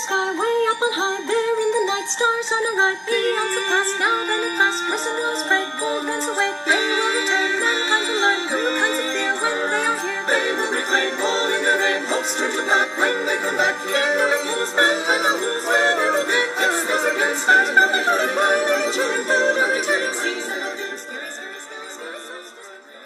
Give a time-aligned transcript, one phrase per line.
[0.00, 3.68] sky, way up on high, there in the night, stars on the right, eons have
[3.68, 8.04] passed, now then at last, person will spread, old men's awake, they will return, mankind
[8.08, 11.60] will learn new kinds of fear when they are here, they will reclaim all in
[11.60, 15.44] the rain, hopes turn to black when they come back, king will lose, mankind will
[15.44, 19.24] lose, where they will be, it's this against stars, now they hurry by, nature and
[19.28, 23.04] food are returning, season of doom, scary, scary, scary, scary, scary, scary, scary.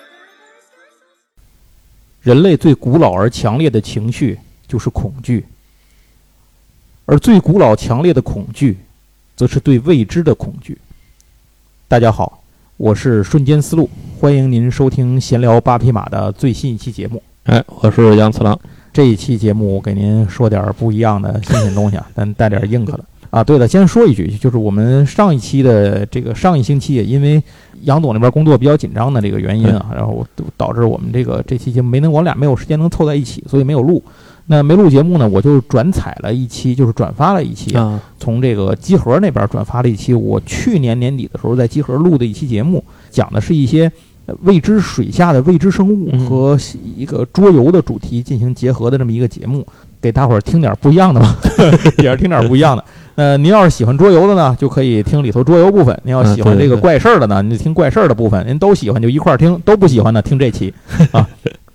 [2.22, 4.38] 人类最古老而强烈的情绪
[4.68, 5.46] 就是恐惧，
[7.07, 8.75] 而最古老强烈的恐惧，
[9.35, 10.75] 则是对未知的恐惧。
[11.87, 12.41] 大家好，
[12.77, 13.87] 我是瞬间思路，
[14.19, 17.21] 欢迎您收听闲聊八匹马的最新一期节目。
[17.43, 18.59] 哎，我是杨次郎。
[18.91, 23.43] 这一期节目给您说点儿不一样的新鲜东西啊，咱带点儿硬核的啊。
[23.43, 27.39] 对了，先说一句，就是我们上一期的这个上一星期，也因为
[27.81, 30.25] 杨总那边工作比较紧张的这个原因啊，然后
[30.57, 34.03] 导致我们这个这期节目没能，我俩没有时间能凑在一起，所以没有录。
[34.47, 43.91] 那没录节目呢，我就转采了一期，就是转发了一期，啊，从这个集合那边转发了一期我去年年底的时候在集合录的一期节目，讲的是一些
[44.27, 46.57] 呃未知水下的未知生物嗯和
[46.95, 49.65] 一个桌游的主题进行结合的这么一个节目，
[49.99, 51.35] 给大伙儿听点儿不一样的吧，
[51.97, 52.83] 也是听点儿不一样的。
[53.15, 60.71] 呃，您要是喜欢桌游的呢，就可以听里头桌游部分；您要喜欢这个怪事儿的呢，您就听怪事儿的部分；您都喜欢就一块儿听，都不喜欢呢听这期
[61.11, 61.27] 啊。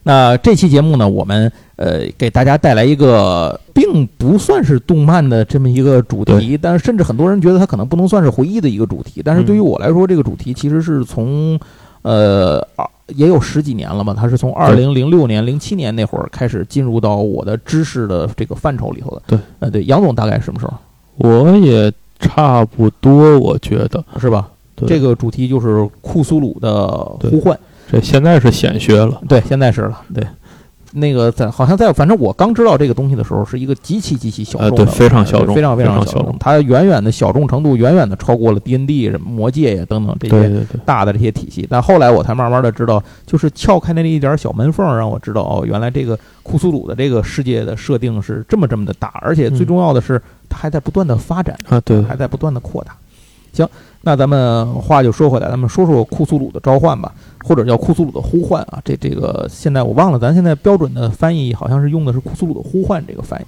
[0.02, 9.20] 那这期节目呢，我们呃给大家带来一个并不算是动漫的这么一个主题，但是甚至很多人觉得它可能不能算是回忆的一个主题。
[9.22, 11.60] 但是对于嗯我来说，这个主题其实是从
[12.02, 19.22] 呃啊也有十几年了嘛，它是从二对零零六年、零七年那会儿开始进入到我的知识的这个范畴里头的。
[19.26, 20.72] 对，呃，对，杨总大概什么时候
[21.16, 24.48] 我也差不多，我觉得是吧？
[24.74, 27.58] 对这个主题就是库苏鲁的呼唤。
[27.90, 29.20] 这现在是显学了。
[29.28, 30.00] 对，现在是了。
[30.14, 30.26] 对，
[30.92, 41.66] 那个在好像在，反正我刚知道这个东西的时候，是一个极其极其小众的，呃对非常小众非常非常小众它远远的小众程度远远的超过了 D N D、什么魔戒呀等等这些大的这些体系。
[41.70, 51.56] 但后来我才慢慢的知道，就是撬开那一点小门缝，让我知道哦，原来这个库苏鲁的这个世界的设定是这么这么的大，而且最嗯重要的是，它还在不断的发展。
[51.68, 52.96] 啊，对，还在不断的扩大。
[53.52, 53.68] 行，
[54.02, 57.12] 那咱们话就说回来，咱们说说库苏鲁的召唤吧，
[57.44, 58.80] 或者叫库苏鲁的呼唤啊。
[58.84, 63.44] 这这个现在我忘了，咱现在标准的翻译好像是用的是库苏鲁的呼唤这个翻译。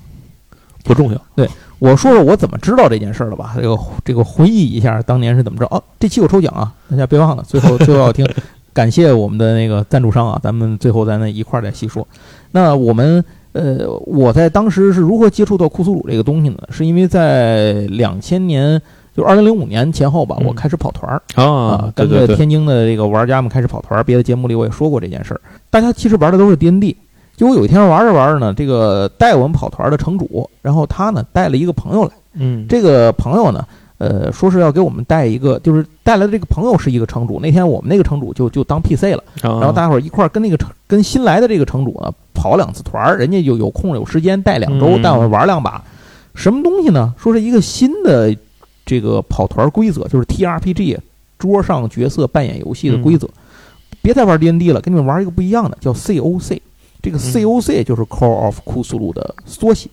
[0.85, 1.21] 不重要。
[1.37, 1.49] 对
[1.79, 3.55] 我说说我怎么知道这件事儿的吧。
[3.57, 5.83] 这个这个回忆一下当年是怎么着哦。
[6.01, 8.29] 这期有抽奖啊，大家别忘了，最后最后要听，
[8.73, 12.07] 感谢我们的那个赞助商啊，咱们最后咱们一块儿再细说。
[12.51, 16.59] 那我们呃，我在当时是如何接触到库苏鲁这个东西呢？
[16.71, 18.83] 是因为在两千年，
[19.17, 21.23] 就二零零五年前后吧，嗯我开始跑团儿。
[21.35, 25.41] 啊，跟着天津的这个玩家们开始跑团儿，别的节目里我也说过这件事儿。
[25.71, 26.97] 大家其实玩的都是 D N D，
[27.37, 33.67] 结果有一天玩着玩着呢，这个带我们跑团的城主，然后他呢带了一个朋友来，嗯，这个朋友呢，
[33.99, 37.39] 呃，说是要给我们带一个，就是带来的这个朋友是一个城主。
[37.39, 45.83] 那天我们那个城主就就当 P C 了，然然后大伙儿一块儿跟那个城跟新来的这个城主呢跑两次团儿，人家就有空有时间带两周，嗯带我们玩两把。
[46.35, 47.15] 什么东西呢？
[47.19, 48.35] 说是一个新的
[48.93, 50.99] 这个跑团规则，就是 T R P G
[51.39, 53.27] 桌上角色扮演游戏的规则。
[54.03, 56.61] 别再玩 D N D 了，跟你们玩一个不一样的，叫 C O C。
[57.01, 59.89] 这个 C O C 就是 Call of 库苏鲁的缩写。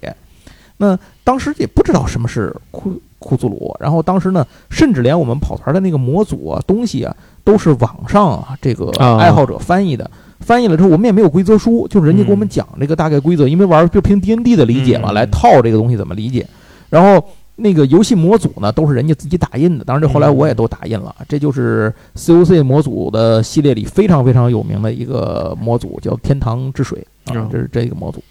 [0.77, 10.09] 那当时也不知道什么是库库苏鲁，然后当时呢，甚至连我们跑团的那个模组啊、东西啊，都是网上啊这个啊爱好者翻译的。
[10.39, 16.47] 翻译了之后，我们也没有规则书，就是人家给我们嗯讲这个大概规则，因为玩就凭 D N D 的理解嘛，嗯来套这个东西怎么理解。
[16.89, 17.23] 然后
[17.59, 21.13] 那个游戏模组呢，都是人家自己打印的，当然这后来我也都打印了。
[21.27, 28.23] 这就是 C O C 模组的系列里非常非常有名的一个模组，叫《天堂之水》啊嗯，这是这个模组。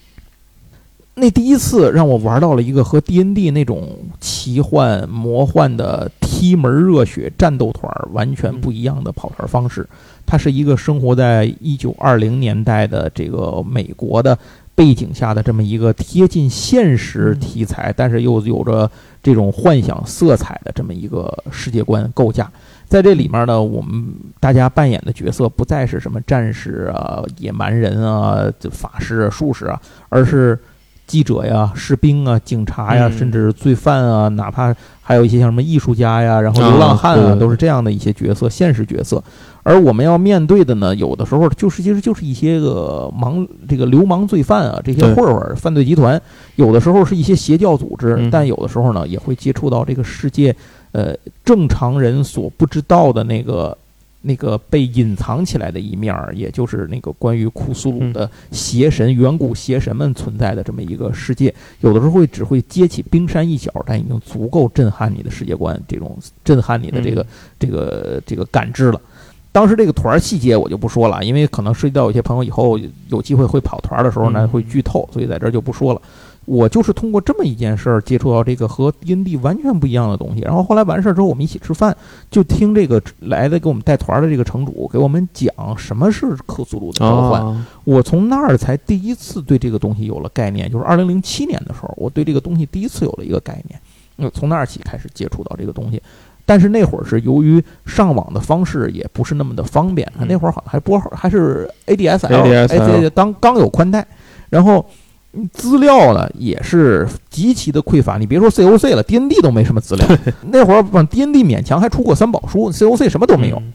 [1.14, 3.88] 那第一次让我玩到了一个和 D N D 那种
[4.20, 9.84] 奇幻魔幻的踢门热血战斗团完全不一样的跑团方式。
[10.24, 14.38] 它是一个生活在一九二零年代的这个美国的
[14.78, 18.88] 背景下的这么一个贴近现实题材，但是又有着
[19.20, 22.48] 这种幻想色彩的这么一个世界观构架。
[22.86, 30.56] 在这里面呢，我们大家扮演的角色不再是什么战士啊、野蛮人啊、这法师啊、术士啊，而是
[31.08, 33.18] 记者呀、士兵啊、警察呀，嗯。
[33.18, 34.72] 甚至罪犯啊，哪怕
[35.02, 39.20] 还有一些像什么艺术家呀，然后流浪汉啊，啊都是这样的一些角色，现实角色。
[39.64, 46.20] 而我们要面对的呢，有的时候就是其实就是一些个盲这个流氓罪犯啊，这些混混儿犯罪集团，
[46.56, 48.30] 有的时候是一些邪教组织，嗯。
[48.30, 50.54] 但有的时候呢也会接触到这个世界，
[50.92, 51.14] 呃，
[51.44, 53.76] 正常人所不知道的那个
[54.20, 67.24] 那个被隐藏起来的一面儿，也就是那个关于库苏鲁的邪神、远古邪神们存在的这么一个世界，有的时候会只会揭起冰山一角，但已经足够震撼你的世界观，这种震撼你的这个、
[67.58, 69.00] 这个这个感知了。
[69.50, 72.78] 当时这个团儿细节我就不说了，因为可能涉及到有些朋友以后
[73.08, 76.02] 有机会会跑团儿的时候呢嗯会剧透，所以在这儿就不说了。
[76.48, 81.94] 我就是通过这么一件事儿接触到这个和 D N D 完全不一样的东西，然后后来完事儿之后，我们一起吃饭，
[82.30, 87.44] 就听这个来的给我们带团儿的这个城主给我们讲什么是克苏鲁的召唤。
[87.44, 93.78] 啊，我从那儿才第一次对这个东西有了概念，就是二零零七年的时候，我对这个东西第一次有了一个概念。
[94.16, 96.02] 嗯，从那儿起开始接触到这个东西，
[96.46, 104.06] 但是那会儿是由于上网的方式也不是那么的方便，嗯那会儿好像还拨号还是 ADSL，ADSL 哎刚刚有宽带，
[104.48, 104.82] 然后。
[105.32, 110.06] 嗯资料呢也是极其的匮乏，你别说 COC 了，D N D 都没什么资料。
[110.50, 113.56] 那会儿往 D N D 勉强还出过三宝书，COC 什么都没有。
[113.56, 113.72] 嗯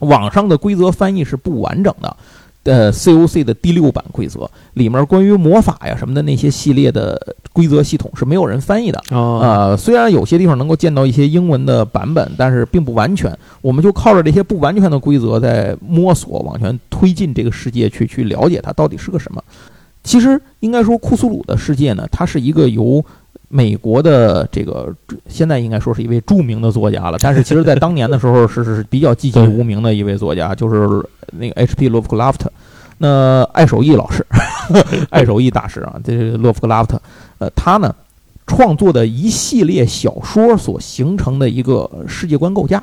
[0.00, 2.16] 网上的规则翻译是不完整的。
[2.64, 7.18] 呃，COC 的第六版规则里面关于魔法呀什么的那些系列的
[7.50, 8.98] 规则系统是没有人翻译的。
[9.08, 9.16] 啊，
[9.70, 13.34] 呃，虽然有些地方能够见到一些英文的版本，但是并不完全。
[13.62, 19.42] 我们就靠着这些不完全的规则在摸索，往前推进这个世界去去了解它到底是个什么。
[20.06, 23.04] 其实应该说，库苏鲁的世界呢，它是一个由
[23.48, 24.94] 美国的这个
[25.28, 31.88] 现在应该说是一位著名的作家了，但是其实在当年的时候是是比较寂寂无名的一位作家，就是那个 H.P.
[31.88, 32.50] 洛夫克拉夫特。
[32.98, 34.24] 那艾守义老师，
[35.10, 37.02] 艾守义大师啊，这是洛夫克拉夫特，
[37.38, 37.94] 呃，他呢
[38.46, 42.82] 创作的一系列小说所形成的一个世界观构架，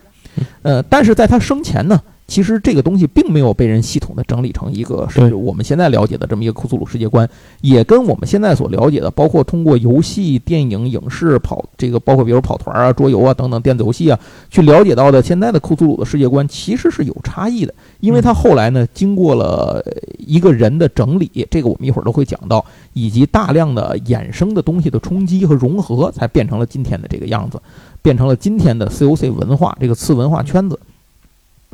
[0.61, 7.29] 呃，但是在他生前呢，其实这个东西并没有被人系统的整理成一个是我们现在了解的这么一个库苏鲁世界观，
[7.61, 19.83] 也跟我们现在所了解的，包括通过游戏、电影、影视跑这个，包括比如跑团啊、桌游啊等等电子游戏啊，去了解到的现在的库苏鲁的世界观其实是有差异的，因为它后来呢，经过了
[20.17, 27.61] 一个人的整理，这个我们一会儿都会讲到，以及大量的衍生的东西的冲击和融合，才变成了今天的这个样子，
[28.01, 30.79] 变成了今天的 COC 文化这个次文化圈子。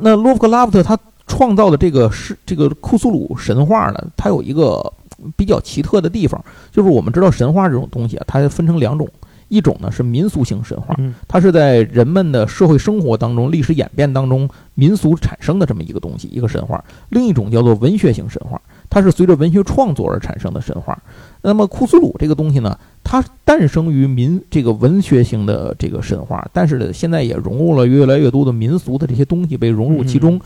[0.00, 4.92] 那洛夫克拉夫特他创造的这个是这个库苏鲁神话呢，它有一个
[5.36, 6.42] 比较奇特的地方，
[6.72, 9.08] 就是我们知道神话这种东西啊，它分成两种，
[9.48, 11.14] 一种呢是民俗性神话，嗯。
[11.28, 18.60] 它是在人们的社会生活当中、历史演变当中民俗产生的这么一个东西，一个神话；另一种叫做文学性神话，
[18.90, 21.00] 它是随着文学创作而产生的神话。
[21.40, 30.38] 那么库斯鲁这个东西呢，它诞生于民这个文学性的这个神话，但是呢，现在也融入了越来越多的民俗的这些东西被融入其中。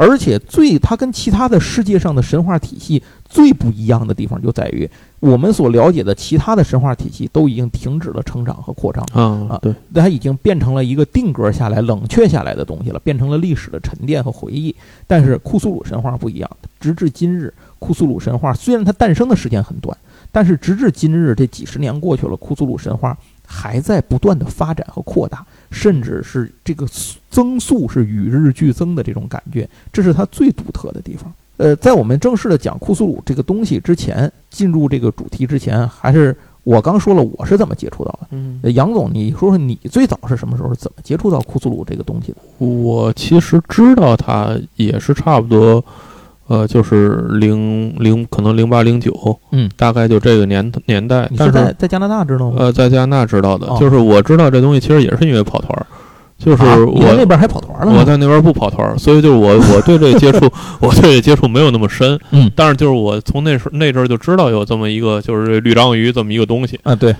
[0.00, 4.88] 而且最它跟其他的世界上的神话体系最不一样的地方就在于，
[5.20, 9.04] 我们所了解的其他的神话体系都已经停止了成长和扩张。
[9.12, 14.74] 啊，对，它已经变成了一个定格下来、冷却下来的东西了，变成了历史的沉淀和回忆。
[15.06, 16.48] 但是库苏鲁神话不一样，
[16.78, 19.96] 直至今日，库苏鲁神话虽然它诞生的时间很短，
[20.30, 26.86] 但是直至今日这几十年过去了，库苏鲁神话还在不断的发展和扩大，甚至是这个
[27.30, 31.32] 增速是与日俱增的这种感觉，这是它最独特的地方。
[31.58, 36.34] 呃，在我们正式的讲库苏鲁这个东西之前，进入这个主题之前，还是
[36.64, 38.28] 我刚说了我是怎么接触到的。
[38.30, 42.38] 嗯，呃杨总，你说说你最早是什么时候怎么接触到库苏鲁这个东西的？
[42.58, 45.84] 我其实知道它也是差不多，
[46.46, 49.12] 呃，就是零零可能零八零九，
[49.50, 51.26] 嗯，大概就这个年年代。
[51.30, 52.56] 你但是是在在加拿大知道吗？
[52.60, 55.86] 呃，在加拿大知道的，哦就是我知道这东西其实也是因为跑团儿，
[56.38, 57.92] 就是我、那边还跑团了？
[57.98, 60.48] 我在那边不跑团，所以就是我我对这接触
[60.80, 66.78] 我对这接触没有那么深，嗯但是就是我从那时那阵儿就知道有这么一个就是绿章鱼这么一个东西。
[66.84, 67.12] 啊，对，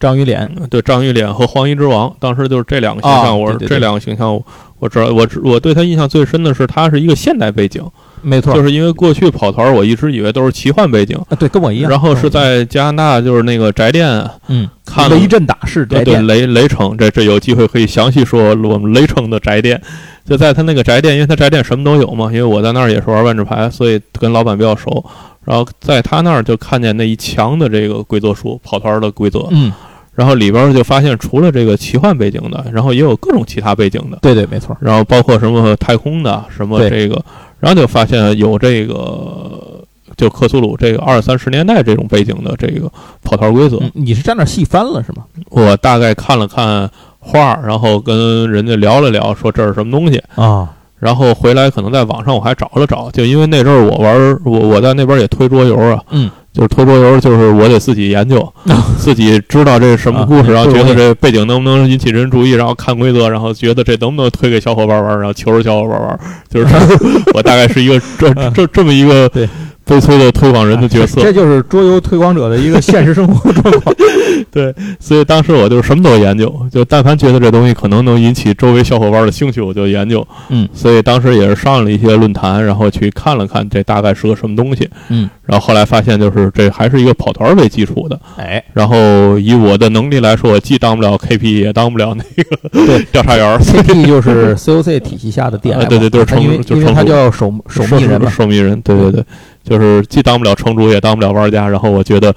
[0.00, 4.42] 章鱼脸，嗯对，章鱼脸和黄衣之王，当时就是这两个形象，我这两个形象我
[4.78, 7.82] 我知道，我知我对他印象最深的是，他是一个现代背景，
[8.26, 11.90] 没错，就是因为过去跑团我一直以为都是奇幻背景，啊，对，跟我一样。
[11.90, 14.08] 然后是在加拿大就是那个宅店
[14.48, 19.80] 嗯，看了雷震打式对对宅店，雷雷城，这这有机会可以详细说我们雷城的宅店。
[20.24, 25.04] 就在他那个宅店，因为他宅店什么都有嘛，因为我在那儿也是玩万智牌，所以跟老板比较熟。
[25.44, 29.72] 然后在他那儿就看见那一墙的这个规则书，跑团的规则，嗯，
[30.12, 37.24] 然后里边就发现除了这个奇幻背景的，然后也有各种其他背景的，对对，没错，然后包括什么太空的，什么这个，
[37.60, 39.82] 然后就发现有这个
[40.16, 42.90] 就克苏鲁这个二三十年代这种背景的这个
[43.22, 43.78] 跑团规则。
[43.80, 45.24] 嗯，你是在那儿细翻了是吗？
[45.50, 50.22] 我大概看了看画，然后跟人家聊了聊，说这是什么东西。
[50.34, 58.50] 啊，然后回来可能在网上我还找了找，就因为那阵儿我玩我我在那边也推桌游啊，嗯，就是推桌游，就是我得自己研究，
[58.96, 66.74] 自己知道这是什么故事，啊然后觉得这背景能不能引起人注意，然后看规则，然后觉得这能不能推给小伙伴玩，然后求着小伙伴玩，就是
[67.34, 69.46] 我大概是一个这这这么一个对
[69.86, 71.22] 悲催的推广人的角色。
[71.22, 73.94] 这就是桌游推广者的一个现实生活状况。
[74.50, 80.26] 对所以当时我就什么都研究，就但凡觉得这东西可能能引起周围小伙伴的兴趣，我就研究。
[80.48, 84.88] 嗯，所以当时也是上了一些论坛，然后去看了看这大概是个什么东西。
[85.08, 88.18] 嗯，然后后来发现就是这还是一个跑团为基础的。
[88.36, 93.58] 哎，然后以我的能力来说，我既当不了 KP，也当不了那个对 调查员儿。
[93.58, 99.24] CP 就是 COC 体系下的 DM，、啊对对对它因为因为它成就成叫守守密人嘛，守密人，对对对，
[99.68, 101.68] 就是既当不了城主，也当不了玩家。
[101.68, 102.34] 然后我觉得，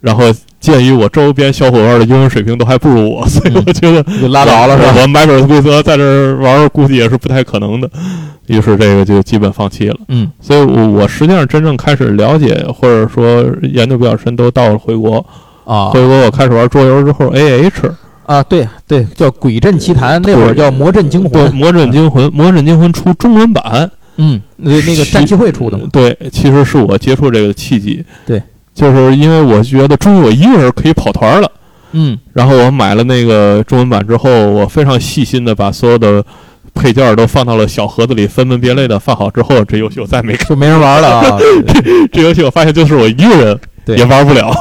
[0.00, 0.24] 然后
[0.60, 4.94] 鉴于我周边小伙伴的英文水平都还不如我，所以我觉得 就拉倒了是吧？
[5.02, 7.90] 我买本规则在这儿玩儿，估计也是不太可能的。
[8.46, 9.96] 于是这个就基本放弃了。
[10.08, 15.24] 嗯所以我，我实际上真正开始了解或者说研究比较深，都到了回国。
[15.64, 17.88] 啊回国我开始玩桌游之后，A H
[18.26, 23.62] 啊，对对，叫《鬼阵奇谭》，那会儿叫《魔阵惊对魂《魔阵惊魂》，《魔阵惊魂》出中文版，》，
[24.22, 28.04] 嗯，那那个战棋会出的嘛，对，其实是我接触这个契机。
[28.26, 28.42] 对，
[28.74, 31.50] 就是因为我觉得终于我一个人可以跑团了。
[31.92, 36.24] 嗯然后我买了那个中文版之后，我非常细心的把所有的
[36.72, 40.48] 配件都放到了小盒子里，分门别类的放好之后，这游戏我再没看。
[40.48, 41.38] 就没人玩了啊。
[41.66, 43.58] 这 这游戏我发现就是我一个人
[43.98, 44.54] 也玩不了。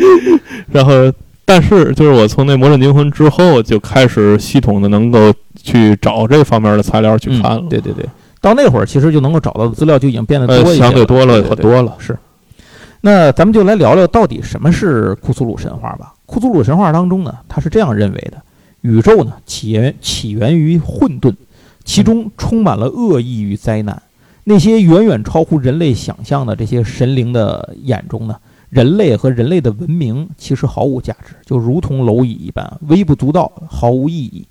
[0.72, 1.12] 然后，
[1.44, 5.30] 但是就是我从那《魔阵惊魂》之后，就开始系统的能够
[5.62, 7.62] 去找这方面的材料去嗯看了。
[7.68, 8.06] 对对对，
[8.44, 11.96] 到那会儿其实就能够找到的资料就已经变得多呃，一些相对多了很多了。
[11.98, 12.14] 是。
[13.00, 16.12] 那咱们就来聊聊到底什么是库苏鲁神话吧。
[16.26, 18.42] 库苏鲁神话当中呢，他是这样认为的：
[18.82, 21.34] 宇宙呢起源起源于混沌，
[21.84, 24.02] 其中充满了恶意与灾难。
[24.44, 28.36] 那些远远超乎人类想象的这些神灵的眼中呢，
[28.68, 34.46] 人类和人类的文明其实毫无价值，就如同蝼蚁一般，微不足道，毫无意义。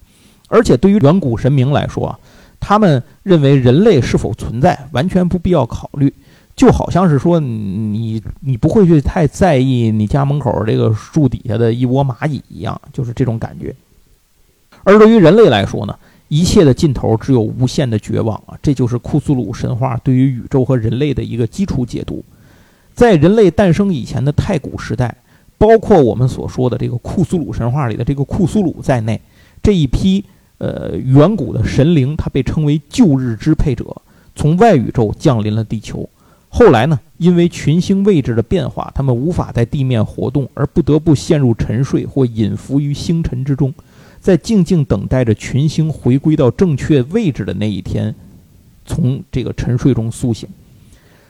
[0.48, 2.20] 而且对于远古神明来说啊，
[2.66, 6.14] 他们认为人类是否存在完全不必要考虑。
[6.56, 13.76] 就好像是说你你不会去太在意你家门口这个树底下的一窝蚂蚁一样，就是这种感觉。
[14.84, 18.58] 而对于人类来说呢，一切的尽头只有无限的绝望啊！
[18.62, 22.24] 这就是库苏鲁神话对于宇宙和人类的一个基础解读。
[22.94, 25.16] 在人类诞生以前的太古时代，
[25.58, 29.20] 包括我们所说的这个库苏鲁神话里的这个库苏鲁在内，
[29.64, 30.24] 这一批
[30.58, 33.86] 呃远古的神灵，它被称为旧日支配者，
[34.36, 36.10] 从外宇宙降临了地球。
[36.50, 43.74] 后来呢，因为群星位置的变化，他们无法在地面活动，而不得不陷入沉睡或隐伏于星辰之中，
[44.20, 48.14] 在静静等待着群星回归到正确位置的那一天，
[48.86, 50.48] 从这个沉睡中苏醒。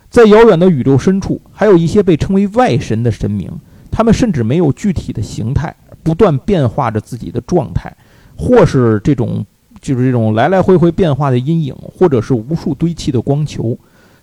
[0.10, 3.50] 在遥远的宇宙深处，还有一些被称为外神的神明，
[3.90, 7.96] 他们甚至没有具体的形态，不断变化着自己的状态，
[8.38, 9.46] 或是这种
[9.82, 13.78] 就是这种来来回回变化的阴影，或者是无数堆砌的光球。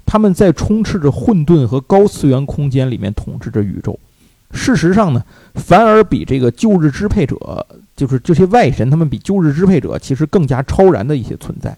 [0.06, 3.98] 他们在充斥着混沌和高次元空间里面统治着宇宙。
[4.52, 5.22] 事实上呢，
[5.54, 7.64] 反而比这个旧日支配者，
[7.94, 11.76] 就是这些外神，他们比旧日支配者其实更加超然的一些存在。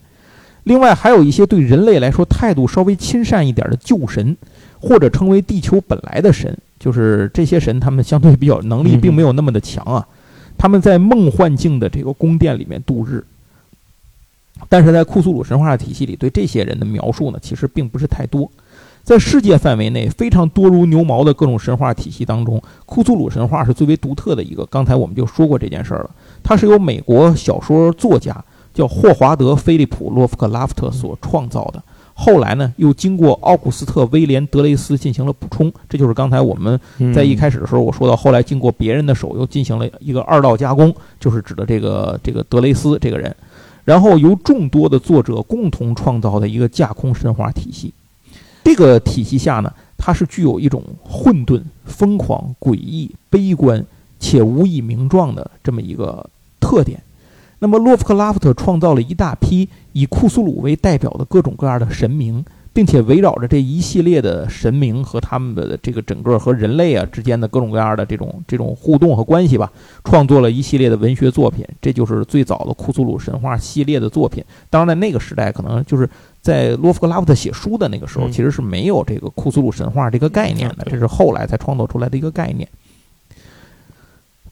[0.65, 4.35] 另外，还有一些对人类来说态度稍微亲善一点的旧神，
[4.81, 10.07] 或者称为地球本来的神，就是这些神，他们相对比较能力并没有那么的强啊。
[10.63, 13.25] 他们在梦幻境的这个宫殿里面度日。
[14.69, 18.49] 但是在库苏鲁神话体系里，对这些人的描述呢，其实并不是太多。
[19.03, 24.65] 在世界范围内非常多如牛毛的各种神话体系当中，库苏鲁神话是最为独特的一个。
[24.67, 26.11] 刚才我们就说过这件事儿了，
[26.45, 31.83] 它是由美国小说作家叫霍华德·菲利普·洛夫克拉夫特所创造的。
[32.25, 36.79] 后来呢，又经过奥古斯特·威廉·德雷斯进行了补充，这就是刚才我们
[37.13, 43.35] 在一开始的时候我说到，后来经过别人的手又进行了一个二道加工，就是指的这个这个德雷斯这个人。
[43.85, 47.93] 然后由众多的作者共同创造的一个架空神话体系。
[48.63, 53.85] 这个体系下呢，它是具有一种混沌、疯狂、诡异、悲观
[54.21, 56.25] 且无以名状的这么一个
[56.61, 57.03] 特点。
[57.63, 69.71] 那么，洛夫克拉夫特创造了一大批以库苏鲁为代表的各种各样的神明，并且围绕着这一系列的神明和他们的这个整个和人类啊之间的各种各样的这种这种互动和关系吧，
[70.03, 71.65] 创作了一系列的文学作品。
[71.81, 74.45] 这就是最早的库苏鲁神话系列的作品。
[74.69, 82.69] 当然，在那个时代，可能就是在洛夫克拉夫特写书的那个时候，嗯其实是没有这个库苏鲁神话这个概念的，这是后来才创作出来的一个概念。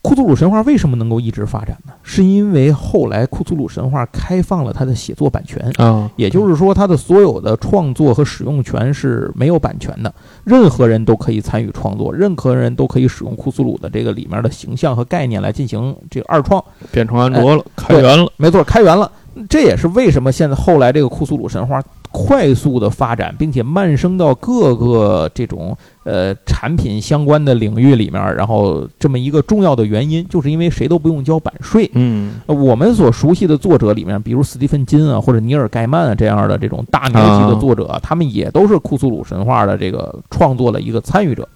[0.03, 1.93] 库库苏鲁神话为什么能够一直发展呢？
[2.03, 16.61] 是因为后来库苏鲁神话开放了它的写作版权，啊，也就是说，它的所有的创作和使用权是没有版权的，任何人都可以参与创作，任何人都可以使用库苏鲁的这个里面的形象和概念来进行这个二创。
[16.91, 19.09] 变成安卓了，开源了，没错，开源了。
[19.49, 31.89] 这也是为什么现在后来这个库苏鲁神话快速的发展，并且漫生到各个这种呃产品相关的领域里面，然后这么一个重要的原因，就是因为谁都不用交版税。
[31.93, 41.47] 嗯呃我们所熟悉的作者里面，比如斯蒂芬金啊，或者尼尔盖曼啊这样的这种大牛级的作者，他们也都是库苏鲁神话的这个创作的一个参与者。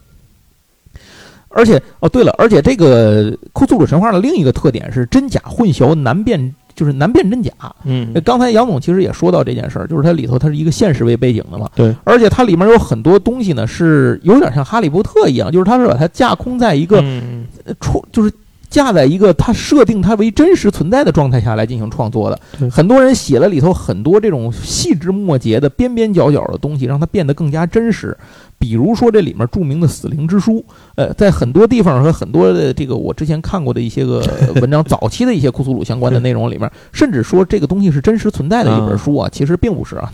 [1.50, 7.52] 而且哦，对了，而且这个库苏鲁神话的另一个特点是真假混淆难辨，就是难辨真假。
[7.84, 17.04] 嗯呃刚才杨总其实也说到这件事儿，就是它里头它是一个现实为背景的嘛，对，而且它里面有很多东西呢是有点像哈利波特一样，就是它是把它架空在一个
[17.80, 18.32] 创就是
[18.70, 22.70] 架在一个它设定它为真实存在的状态下来进行创作的对。
[22.70, 28.18] 很多人写了里头很多这种细枝末节的边边角角的东西，让它变得更加真实。
[28.58, 34.24] 比如说这里面著名的死灵之书，呃，在很多地方和很多的这个我之前看过的一些个
[34.62, 40.12] 文章，早期的一些库苏鲁相关的内容里面，甚至说这个东西是真实存在的一本书啊，其实并不是啊，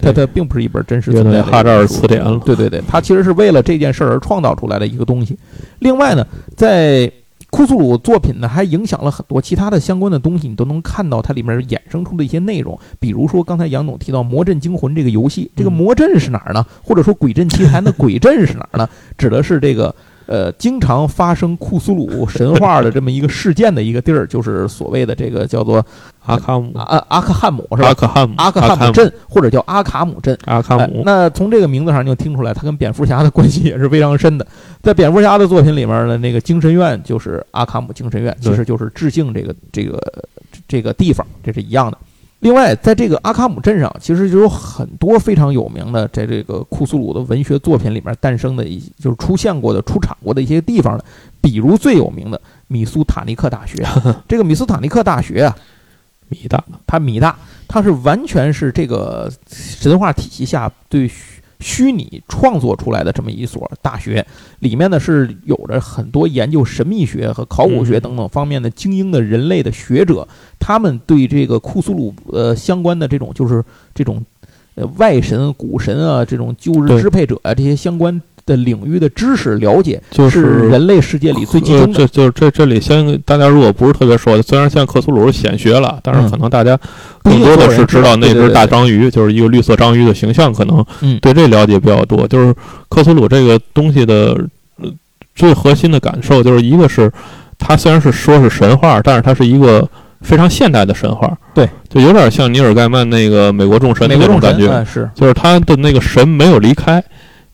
[0.00, 1.44] 它 它并不是一本真实存在的。
[1.44, 5.36] 哈扎尔词典了对对对，它其实是为了这件事儿而创造出来的一个东西。
[5.80, 7.10] 另外呢，在
[7.50, 12.78] 库苏鲁作品呢，还影响了很多其他的相关的东西，你都能看到它里面衍生出的一些内容。
[12.98, 16.64] 比如说刚才杨总提到《魔阵惊魂》这个游戏，这个魔阵是哪儿呢？
[16.82, 18.88] 或者说《鬼阵奇谭》的鬼阵是哪儿呢？
[19.18, 19.94] 指的是这个。
[20.30, 25.84] 呃，经常发生库苏鲁神话的这么一个事件的一个地儿，就是所谓的这个叫做
[26.24, 27.94] 阿卡姆阿阿阿克汉姆是吧阿？
[27.94, 30.38] 克汉姆阿克汉姆镇或者叫阿卡姆镇。
[30.44, 34.46] 哎阿卡姆，那从这个名字上就听出来，他跟蝙蝠侠的关系也是非常深的。
[34.80, 40.00] 在蝙蝠侠的作品里面呢，那个精神院就是阿卡姆精神院，其实就是致敬这个这个
[40.68, 41.98] 这个地方，这是一样的。
[42.40, 51.04] 另外，在这个阿卡姆镇上，其实就有很多非常有名的，在这个库苏鲁的文学作品里面诞生的一就是出现过的、出场过的一些地方的，
[51.42, 53.86] 比如最有名的米苏塔尼克大学。
[54.26, 55.54] 这个米苏塔尼克大学啊，
[56.28, 57.36] 米大，它米大，
[57.68, 61.06] 它是完全是这个神话体系下对
[61.60, 64.24] 虚虚拟创作出来的这么一所大学，
[64.58, 74.22] 里面呢是有着很多研究神秘学和考古学等等方面的精英的人类的学者，他们对这个库苏鲁呃相关的这种就是这种
[74.74, 81.92] 呃外神、古神啊这种旧日支配者啊这些相关的领域的知识了解，就是人类世界里最集中。
[81.92, 86.78] 这就是这这里先大家如果不是特别熟，虽然现在克苏鲁是显学了，但是可能大家
[87.22, 91.18] 更多的是知道那只大章鱼，就是一个绿色章鱼的形象，可能嗯。
[91.20, 92.26] 对这了解比较多。
[92.26, 92.54] 就是
[92.88, 94.36] 克苏鲁这个东西的
[94.76, 94.90] 呃
[95.34, 97.10] 最核心的感受，就是一个是
[97.58, 99.88] 它虽然是说是神话，但是它是一个
[100.22, 107.02] 非常现代的神话，对，就有点像尼尔盖曼那个美国众神的那种感觉，就是他的那个神没有离开，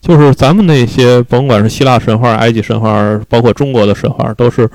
[0.07, 4.69] 就是咱们那些甭管是希腊神话、埃及神话，包括中国的神话，都是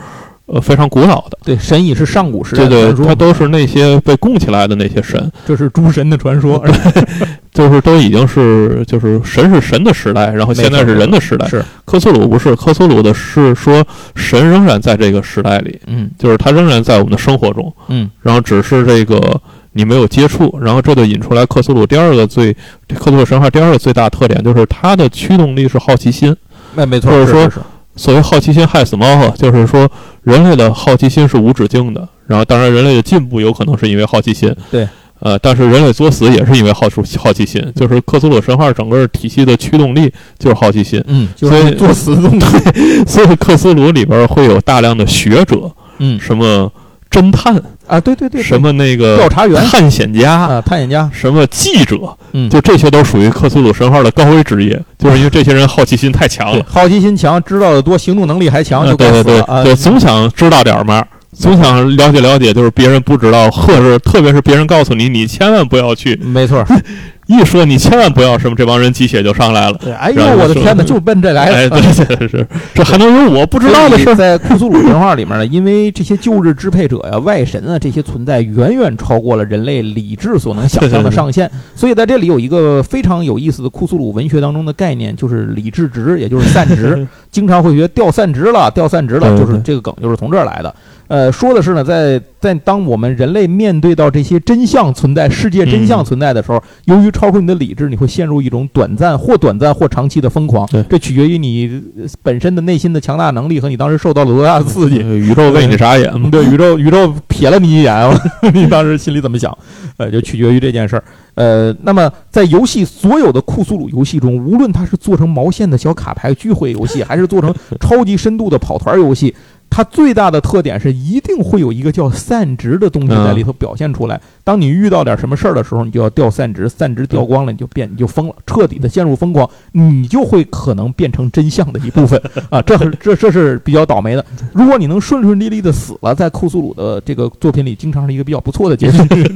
[0.46, 1.38] 呃非常古老的。
[1.42, 6.62] 对神也是上古时代对对，的传说它都是那些被供起来的那些神，这是诸神的传说，
[7.52, 11.48] 就是都已经是就是神是神的时代，然后现在是人的时代。
[11.48, 13.82] 是科苏鲁不是，科苏鲁的是说
[14.14, 19.40] 神仍然在这个时代里，嗯就是他仍然在我们的生活中，嗯然后只是这个
[19.72, 22.52] 你没有接触，然后这就引出来克苏鲁第二个最
[22.94, 26.34] 克苏鲁神话第二个最大特点就是它的驱动力是好奇心。
[26.74, 27.60] 那没错，或者说是是是
[27.96, 29.90] 所谓好奇心害死猫啊，就是说
[30.22, 32.08] 人类的好奇心是无止境的。
[32.26, 37.62] 然后，当然人类的进步有可能是因为好奇心，对，呃，但是人类作死也是因为好出好奇心。
[37.76, 46.72] 就是克苏鲁神话整个体系的驱动力就是好奇心，嗯，就所以作死的东西， 所以克苏鲁里边会有大量的学者，嗯什么
[47.10, 48.42] 侦探，啊，对对对，对。
[48.42, 49.62] 什么那个调查员。
[49.66, 50.32] 探险家。
[50.32, 51.96] 啊，探险家，什么记者，
[52.32, 61.04] 嗯，就这些都属于克苏鲁神话的高危职业，就是因为这些人好奇心太强了，好奇心强，知道的多，行动能力还强，就啊对对对总想知道点儿嘛，
[61.36, 66.64] 总想了解了解，就是别人不知道，或者特别是别人告诉你，你千万不要去，没错，
[67.32, 69.76] 一说你千万不要什么，这帮人鸡血就上来了。
[69.78, 71.70] 对，哎呦我的天哪，就奔这来哎，了。
[71.70, 74.14] 对对对是， 这还能有我不知道的事？
[74.14, 81.50] 在库苏鲁神话里面呢，因为这些旧日支配者呀、外神啊这些存在，远远超过了人类理智所能想象的上限。
[81.74, 87.06] 所以在这里有一个非常有意思的库苏鲁文学当中的概念，就是理智值，也就是散值。
[87.30, 90.74] 经常会觉得掉散值了，掉散值了，就是这个梗就是从这儿来的。
[91.08, 100.82] 呃，说的是呢，在在当我们人类面对到这些真相存在、世界真相存在的时候，由于超出你的理智，你会陷入一种短暂或短暂或长期的疯狂对。
[100.90, 104.96] 这取决于你呃本身的内心的强大能力和你当时受到了多大的刺激。
[105.06, 106.28] 宇宙为你傻眼嘛？
[106.32, 107.94] 对，宇宙宇宙瞥了你一眼，
[108.52, 109.56] 你当时心里怎么想？
[109.98, 111.04] 呃，就取决于这件事儿。
[111.34, 119.32] 呃，那么在游戏所有的库苏鲁游戏中，无论它是做成毛线的小卡牌聚会游戏，还是做成超级深度的跑团游戏，
[119.74, 124.20] 它最大的特点是一定会有一个叫散值的东西在里头表现出来。
[124.44, 132.60] 当你遇到点什么事儿的时候，你就要掉散值，散值掉光了，你就变你就疯了，彻底的陷入疯狂，你就会可能变成真相的一部分 啊！
[132.60, 134.22] 这这这是比较倒霉的。
[134.52, 139.34] 如果你能顺顺利利的死了，在库苏鲁的这个作品里，经常是一个比较不错的结局，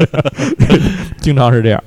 [1.18, 1.82] 经常是这样。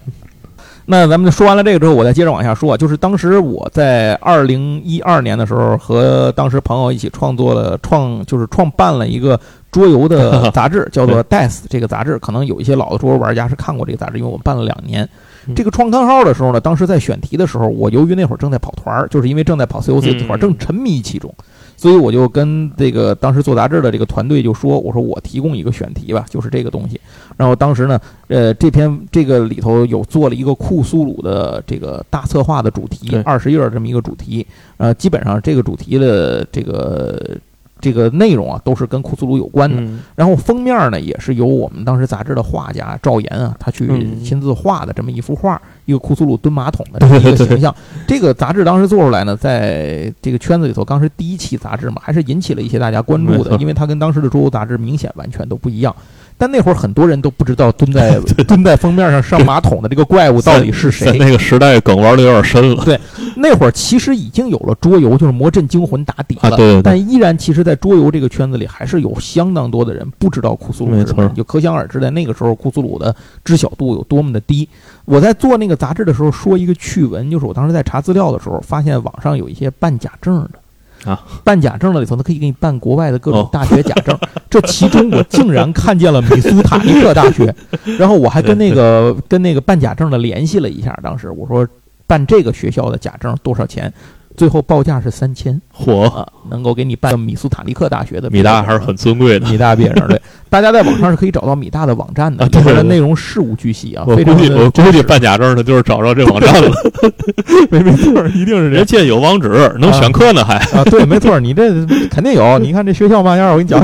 [0.92, 9.40] 那咱们说完了这个之后，我再接着往下说啊，就是当时我在二零一二年的时候，和当时朋友一起创作了创，就是创办了一个
[9.72, 12.18] 桌游的 杂志，叫做《Death》这个杂志。
[12.18, 15.08] 可能有一些老的桌游玩家是看过这个杂志，因为我们办了两年。
[15.48, 21.34] 嗯这个创刊号的时候呢，当时在选题的时候，我由于那会儿正在跑团儿，就是因为正在跑 COC 团正沉迷其中，
[21.80, 27.00] 所以我就跟这个当时做杂志的这个团队就说：“我说我提供一个选题吧，就是这个东西。”
[27.38, 37.38] 然后当时呢，呃，这篇这个里头有做了一个库苏鲁的这个大策划的主题，二十页儿这么一个主题，呃，基本上这个主题的这个
[37.80, 39.78] 这个内容啊，都是跟库苏鲁有关的。
[39.80, 47.74] 嗯然后封面呢，也是由我们当时杂志的画家赵岩啊，他去嗯亲自画的这么一幅画，一个库苏鲁蹲马桶的 这么一个形象。
[48.08, 55.96] 这个杂志当时做出来呢，在这个圈子里头，当时第一期杂志嘛，还是引起了一些大家关注的，因为它跟当时的桌游杂志明显完全都不一样。
[56.42, 61.12] 但那会儿很多人都不知道蹲在 蹲在封面上上马桶的这个怪物到底是谁。
[61.12, 62.86] 在那个时代梗玩的有点深了。
[62.86, 62.98] 对
[63.36, 74.70] 那会儿其实已经有了桌游，就是《魔阵惊魂》打底了，啊对对对但依然其实，在桌游这个圈子里，还是有相当多的人不知道库苏鲁是什么没错就可想而知，在那个时候，库苏鲁的知晓度有多么的低。
[75.10, 81.10] 我在做那个杂志的时候，说一个趣闻，就是我当时在查资料的时候，发现网上有一些办假证的。
[81.10, 84.16] 啊，办假证的里头，他可以给你办国外的各种哦大学假证。
[84.52, 87.56] 这其中，我竟然看见了米苏塔尼克大学，
[87.98, 90.96] 然后我还跟那个 跟那个办假证的联系了一下。
[91.02, 91.68] 当时我说
[92.06, 93.92] 办这个学校的假证多少钱？
[94.40, 99.50] 最后报价是三千嚯，啊，能够给你办米苏塔利克大学的米大还是很尊贵的。
[99.50, 100.08] 米大毕业生。
[100.08, 106.72] 对， 大家在网上是可以找到米大的网站的，啊对里边的内容事无巨细啊，我非常的估计我估计办假证的就是找着这网站了，
[107.70, 110.56] 没没错，一定是人家有网址，能选课呢还。
[110.78, 110.86] 啊。
[110.86, 111.70] 对，没错，你这
[112.10, 112.58] 肯定有。
[112.60, 113.84] 你看这学校嘛样，我跟你讲，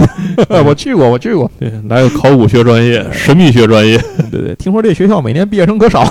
[0.65, 1.51] 我去过，我去过。
[1.59, 3.97] 对，来个考古学专业、神秘学专业，
[4.31, 6.05] 对对，听说这学校每年毕业生可少，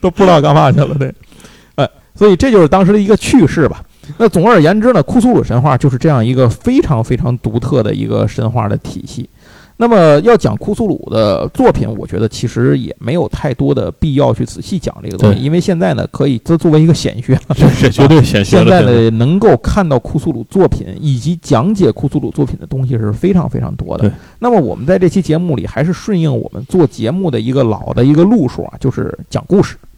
[0.00, 0.94] 都不知道干嘛去了。
[0.98, 1.14] 对，哎，
[2.14, 3.82] 所以这就是当时的一个趣事吧。
[4.18, 9.28] 那总而言之呢，库苏鲁神话就是这样一个非常非常独特的一个神话的体系。
[9.78, 18.82] 那么要讲库苏鲁的作品，我觉得其实也没有太多的必要去仔细讲这个东西，因为现在呢，可以这作为一个显学，这这 绝对显学现在。
[18.82, 24.12] 呢，能够看到库苏鲁作品以及讲解库苏鲁作品的东西是非常非常多的。
[24.38, 29.88] 那么我们在这期节目里，还是顺应我们做节目的一个老的一个路数啊，就是讲故事嗯。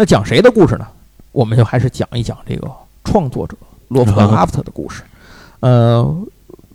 [0.00, 0.86] 那讲谁的故事呢？
[1.30, 2.66] 我们就还是讲一讲这个
[3.04, 3.54] 创作者
[3.88, 5.02] 洛夫克拉夫特的故事。
[5.60, 6.16] 呃，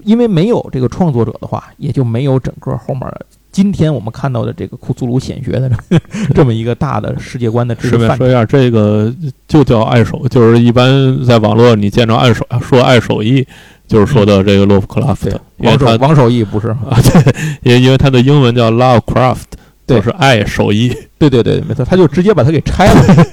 [0.04, 3.12] 因为没有这个创作者的话，也就没有整个后面
[3.52, 5.72] 今天我们看到的这个库苏鲁显学的
[6.36, 8.16] 这么一个大的世界观的知识范畴。
[8.16, 9.12] 顺便说一下，这个
[9.48, 13.44] 就叫爱手，就是一般在网络你见着爱手说爱手艺，
[13.88, 16.68] 就是说的这个洛夫克拉夫特，，王手他王手艺不是？
[16.68, 17.34] 啊，对，
[17.64, 19.46] 因因为他的英文叫 Lovecraft，
[19.86, 19.98] 对。
[19.98, 20.96] 就是爱手艺。
[21.18, 23.26] 对对对，没错，他就直接把它给拆了，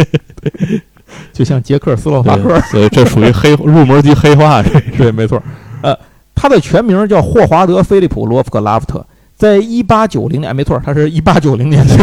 [1.32, 2.48] 就像捷克斯洛伐克。
[2.48, 4.62] 对，所以这属于黑入门级黑化。
[4.62, 5.42] 这对，没错。
[5.82, 5.96] 呃，
[6.34, 9.04] 他的全名叫霍华德·菲利普·罗夫克拉夫特，
[9.36, 11.96] 在一八九零年，没错，他是一八九零年的，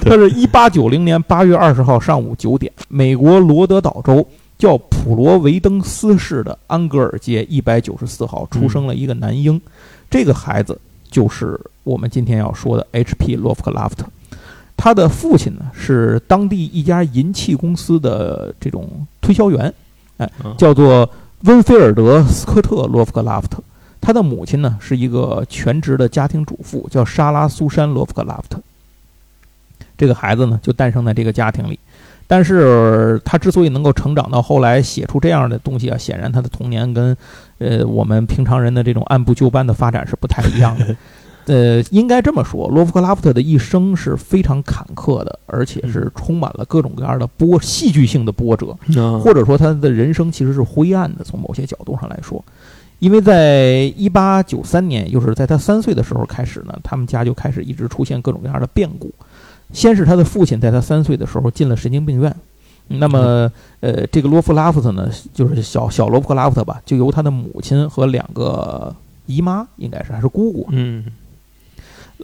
[0.00, 4.26] 他是一八九零年八月二十号上午九点，美国罗德岛州
[4.58, 9.60] 叫普罗维登斯市的安格尔街一百九十四号出生了一个男婴，
[10.10, 10.80] 这个孩子
[11.16, 13.36] 就是我们今天要说的 H.P.
[13.36, 14.04] 洛夫克拉夫特。
[14.76, 18.86] 他的父亲呢是当地一家银器公司的这种
[19.22, 19.72] 推销员，
[20.18, 21.08] 哎嗯，叫做
[21.44, 23.62] 温菲尔德·斯科特·洛夫克拉夫特。
[23.98, 28.60] 他的母亲呢是一个全职的家庭主妇，叫莎拉·苏珊·洛夫克拉夫特。
[29.96, 31.78] 这个孩子呢就诞生在这个家庭里，
[32.26, 37.16] 但是他之所以能够成长到后来写出这样的东西啊，显然他的童年跟
[37.58, 40.96] 呃我们平常人的这种按部就班的发展是不太一样的。
[41.46, 48.76] 呃，应该这么说，罗夫克拉夫特的一生是非常坎坷的，而且是充满了各种各样的波戏剧性的波折。
[49.00, 52.44] 啊或者说他的人生其实是灰暗的，从某些角度上来说，
[52.98, 59.14] 因为在一八九三年，就是在他三岁的时候开始呢，他们家就开始一直出现各种各样的变故。
[59.72, 62.34] 先是他的父亲在他三岁的时候进了神经病院，
[62.88, 63.50] 那么
[63.80, 68.94] 呃，这个罗夫拉夫特呢，就是小小罗夫克拉夫特吧，就由他的母亲和两个
[69.26, 71.04] 姨妈，应该是还是姑姑，嗯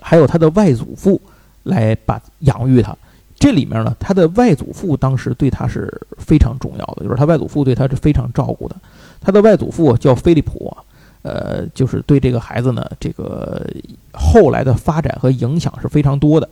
[0.00, 1.20] 还有他的外祖父
[1.64, 2.96] 来把养育他。
[3.38, 8.76] 这里面呢，他的外祖父当时对他是非常重要的，就是他外祖父对他是非常照顾的。
[9.20, 10.74] 他的外祖父叫菲利普，
[11.22, 13.66] 呃，就是对这个孩子呢，这个
[14.12, 16.48] 后来的发展和影响是非常多的。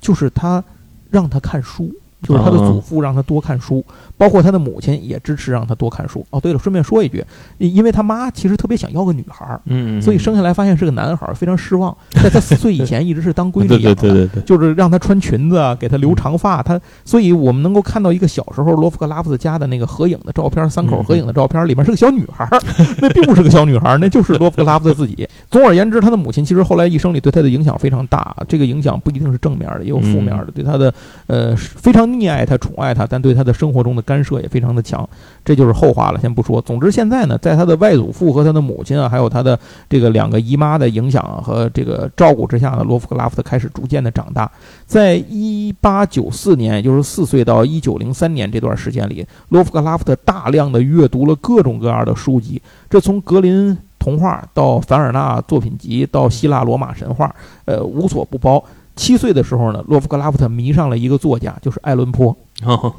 [0.00, 0.64] 就是他
[1.10, 3.84] 让他看书，就是他的祖父让他多看书，
[4.16, 6.24] 包括他的母亲也支持让他多看书。
[6.30, 7.24] 哦，对了，顺便说一句，
[7.58, 11.96] 因因为他妈其实特别想要个女孩儿，嗯，所以生下来发现是个男孩儿，非常失望。
[12.10, 16.62] 在他四岁以前一直是当闺 对对女养的，对对对，就是让他穿裙子啊，给他留长发。
[16.62, 22.60] 他，所以我们能够看到一个小时候罗夫克拉夫斯家的那个合影的照片，三口合影的照片，里面是个小女孩儿，
[23.00, 25.26] 那并不是个小女孩儿，那就是罗夫克拉夫斯自己。
[25.50, 30.92] 总而言之，他的母亲其实后来一生里对他的影响非常大，这个影响不一定是正面的，也有负面的，对他的
[31.26, 35.08] 呃非常溺爱他、宠爱他，但对他的生活中的干涉也非常的强。
[35.44, 36.60] 这就是后话了，先不说。
[36.62, 44.50] 总之，现在呢，在他的外祖父和他的母亲啊，还有他的这个两个姨妈的影响和这个照顾之下呢，罗夫克拉夫特开始逐渐的长大。
[44.86, 58.62] 在一八九四年，也就是四岁到一九零三年这段时间里，罗夫克拉夫特大量的阅读了各种各样的书籍，这从格林童话到凡尔纳作品集到希腊罗马神话，呃，无所不包。
[59.00, 62.36] 七岁的时候呢，洛夫克拉夫特迷上了一个作家，就是爱伦坡。
[62.62, 62.92] 哦，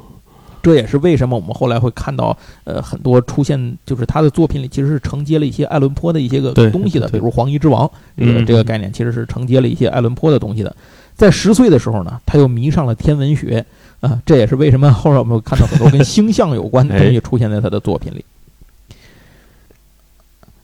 [0.64, 7.86] 这也是为什么我们后来会看到，呃，很多出现，就是他的作品里其实是承接了一些爱伦坡的一些个东西的，比如《黄衣之王》
[8.18, 10.76] 这个嗯这个概念，其实是承接了一些爱伦坡的东西的。
[11.16, 13.64] 在十岁的时候呢，他又迷上了天文学，
[14.00, 18.26] 啊、这也是为什么后来我们会看到很多跟星象有关的东西出现在他的作品里。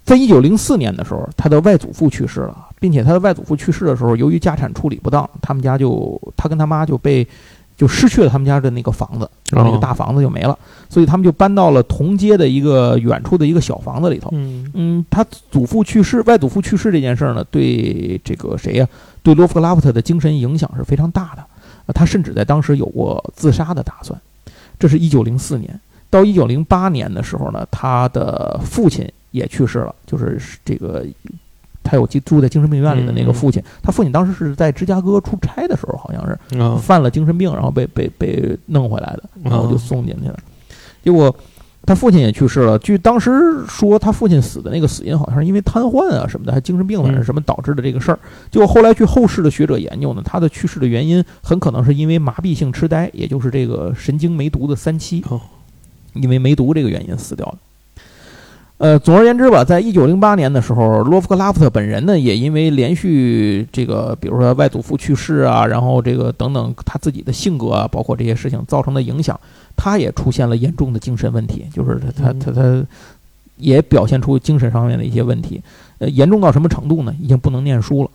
[0.08, 7.28] 在一九零四年的时候，他的外祖父去世了，并且他的外祖父去世的时候，由于家产处理不当，他们家就他跟他妈就被
[7.76, 10.58] 就失去了他们家的那个房子，然后那个哦大房子就没了，
[10.89, 14.30] 所以他们就搬到了同街的一个远处的一个小房子里头。
[14.32, 18.88] 嗯嗯，他祖父去世，外祖父去世这件事儿呢，对这个谁呀、
[19.22, 21.43] 对洛夫克拉夫特的精神影响是非常大的。
[21.86, 24.17] 呃他甚至在当时有过自杀的打算。
[24.80, 25.78] 这是一九零四年，
[26.10, 29.06] 到一九零八年的时候呢，他的父亲
[29.38, 31.06] 也去世了，就是这个
[31.84, 33.63] 他有住在精神病院里的那个父亲。
[33.82, 40.38] 他父亲当时是在芝加哥出差的时候，好像是啊犯了精神病，然后被被被弄回来的，然后就哦送进去了。
[41.02, 41.34] 结果
[41.86, 42.78] 他父亲也去世了。
[42.80, 43.32] 据当时
[43.65, 48.19] 说，他父亲死的那个死因好像是因为瘫痪啊什么的，还精神病反正嗯什么导致的这个事儿。
[48.52, 55.39] 结果后来据后世的学者研究呢，他的去世的原因很可能是因为麻痹性痴呆，也就是这个神经梅毒的三期哦，
[56.12, 57.58] 因为梅毒这个原因死掉的。
[58.78, 69.40] 呃，总而言之吧，在一九零八年的时候，洛夫克拉夫特本人呢，也因为连续这个，比如说外祖父去世啊，然后这个等等他自己的性格啊，包括这些事情造成的影响，
[69.76, 72.86] 他也出现了严重的精神问题，就是他他他他
[73.58, 75.60] 也表现出精神上面的一些问题，
[75.98, 77.12] 呃，严重到什么程度呢？
[77.20, 78.10] 已经不能念书了，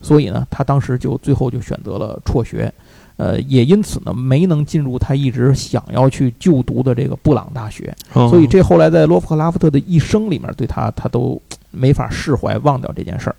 [0.00, 2.72] 所以呢，他当时就最后就选择了辍学，
[3.16, 7.94] 呃，也因此呢，没能进入他一直想要去就读的这个布朗大学。
[8.12, 13.36] 哦所以这后来在罗夫克拉夫特的一生里面，对他他都没法释怀忘掉这件事儿。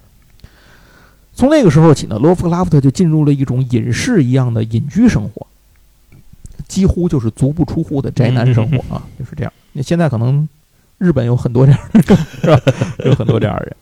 [1.36, 5.46] 从那个时候起呢，罗夫克拉夫特就进入了一种隐士一样的隐居生活，
[6.68, 9.54] 几乎就是足不出户的宅男生活啊，就是这样。
[9.74, 10.50] 那现在可能
[10.98, 12.02] 日本有很多这样是
[12.50, 12.60] 吧？
[13.06, 13.76] 有很多这样的人。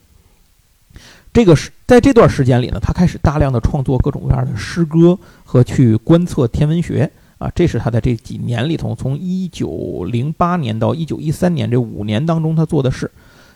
[1.35, 7.11] 这个是在这段时间里呢，他开始大量的创作各种各样的诗歌和去观测天文学。
[7.37, 13.11] 啊，这是他在这几年里头，从一九零八年到一九一三年这五年当中他做的事。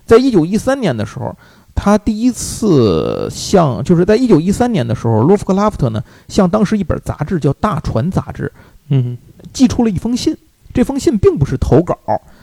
[0.06, 1.34] 在一九一三年的时候，
[1.74, 8.52] 他第一次向，就是在一九一三年的时候，洛夫克拉夫特呢向当时一本杂志叫《大船》杂志
[8.90, 9.18] 嗯
[9.54, 10.36] 寄出了一封信。
[10.74, 11.98] 这封信并不是投稿，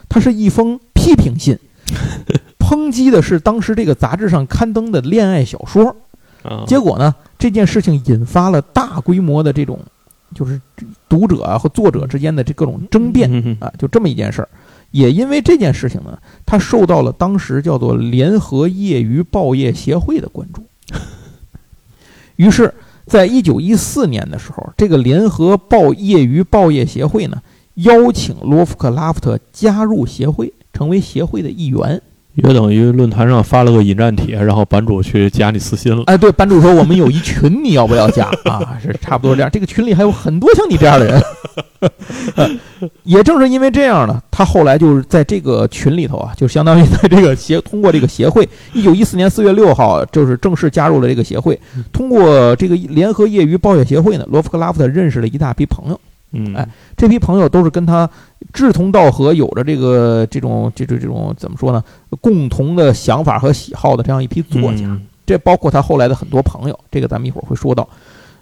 [0.09, 1.59] 它是一封批评信，
[2.67, 5.95] 抨击的是当时这个杂志上刊登的恋爱小说。
[6.43, 9.79] 啊，结果呢，这件事情引发了大规模的这种，
[10.35, 10.61] 就是
[11.09, 14.49] 读者啊和作者之间的这各种争辩啊，就这么一件事儿。
[14.91, 20.63] 也因为这件事情呢，他受到了当时叫做联合业余报业协会的关注。
[22.37, 22.73] 于是，
[23.07, 27.43] 在一九一四年的时候，这个联合报业余报业协会呢，
[27.75, 32.01] 邀请罗夫克拉夫特加入协会，成为协会的一员。
[32.37, 36.03] 约等于论坛上发了个引战帖，然后版主去加你私信了。
[36.07, 38.79] 哎，对，版主说我们有一群，你要不要加啊？
[38.83, 39.51] 是差不多这样。
[39.51, 41.23] 这个群里还有很多像你这样的人。
[43.05, 51.59] 也正是因为这样呢，他后来就是在这个群里头啊，就相当于在这个协通过这个协会，一九一四年四月六号，就是正式加入了这个协会。
[51.93, 55.99] 通过这个联合业余暴雪协会呢，罗夫克拉夫特认识了一大批朋友。
[56.33, 58.09] 嗯，哎这批朋友都是跟他
[58.57, 61.85] 志同道合，有着这个这种这种这种怎么说呢？
[62.23, 64.87] 共同的想法和喜好的这样一批作家。
[64.87, 67.89] 嗯这包括他后来的很多朋友，这个咱们一会儿会说到。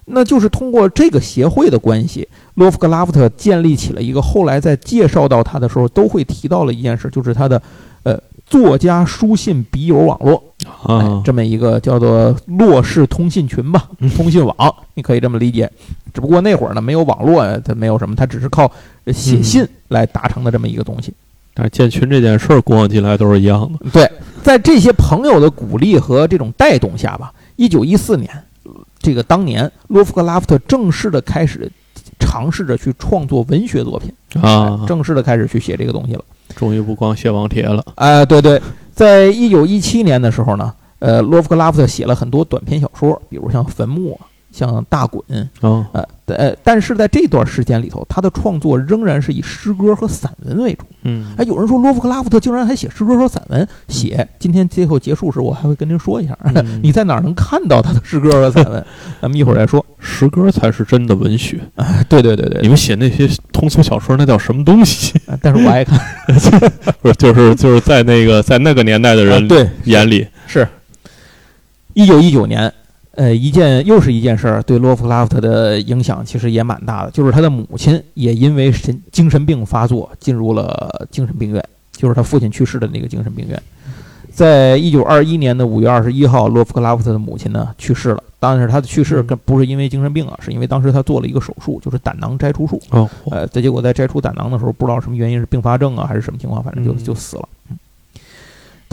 [0.05, 7.63] 那就是通过这个协会的关系，洛夫克拉夫特建立起了一个后来在介绍到他的时候都会提到了一件事，就是他的
[8.03, 10.43] 呃作家书信笔友网络，
[10.83, 14.55] 哎啊，这么一个叫做洛氏通信群吧，通信网，
[14.93, 15.71] 你可以这么理解。
[16.13, 18.71] 只不过那会儿呢，没有网络，他没有什么，他只是靠呃
[19.13, 21.13] 写信来达成的这么一个东西。
[21.53, 23.91] 但是建群这件事儿，古往今来都是一样的。
[23.91, 24.11] 对，
[24.43, 28.29] 在这些朋友的鼓励和这种带动下吧，一九一四年，
[28.99, 31.71] 这个当年洛夫克拉夫特正式的开始
[32.19, 34.13] 尝试着去创作文学作品
[34.43, 36.25] 啊哎，正式的开始去写这个东西了。
[36.57, 37.85] 终于不光写网帖了。
[37.95, 38.61] 哎、对对，
[38.93, 45.21] 在一九一七年的时候呢，呃，洛夫克拉夫特写了很多短篇小说，比如像《坟墓》啊，像《大滚》，
[45.67, 50.85] 啊，呃呃，但是在这段时间里头，他的创作仍然是以诗歌和散文为主。
[51.03, 54.27] 嗯哎，有人说洛夫克拉夫特竟然还写诗歌和散文，写。
[54.39, 58.83] 今天最后结束时，我还会跟您说一下，嗯 你在哪儿能看到他的诗歌和散文？
[59.21, 59.85] 咱们一会儿再说。
[59.99, 61.59] 诗歌才是真的文学。
[61.75, 65.13] 哎，对对对对你们写那些通俗小说，那叫什么东西？
[65.27, 65.99] 哎但是我爱看。
[67.03, 70.67] 不是，就是就是在那个在那个年代的人啊对，眼里，是。
[71.95, 72.73] 一九一九年，
[73.17, 83.61] 呃，一件又是一件事儿，对洛夫克拉夫特的影响其实也蛮大的，就是他的母亲也因为神精神病发作进入了精神病院，就是他父亲去世的那个精神病院。
[84.33, 88.23] 在一九二一年的五月二十一号，洛夫克拉夫特的母亲呢去世了。
[88.41, 92.83] 当然是他的去世跟不是因为精神病啊，是因为当时他做了一个手术，就是胆囊摘除术。
[92.91, 97.49] 哦，呃，在结果在摘除胆囊的时候，不知道什么原因是并发症啊，还是什么情况，反正就嗯就死了。
[97.71, 97.79] 嗯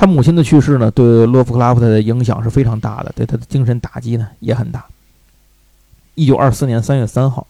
[0.01, 4.83] 他母亲的去世呢，对洛夫克拉夫特的影响是非常大的，对他的精神打击呢也很大。
[6.15, 7.45] 一九二四年三月三号，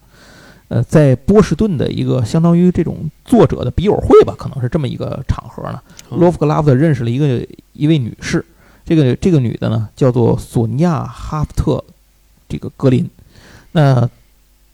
[0.68, 8.46] 呃，在波士顿的一个相当于这种作者的笔友会吧，可能是这么一个场合呢，嗯洛夫克拉夫特认识了一个一位女士，
[8.84, 11.82] 这个这个女的呢叫做索尼亚·哈夫特，
[12.50, 13.10] 这个格林。
[13.72, 14.10] 那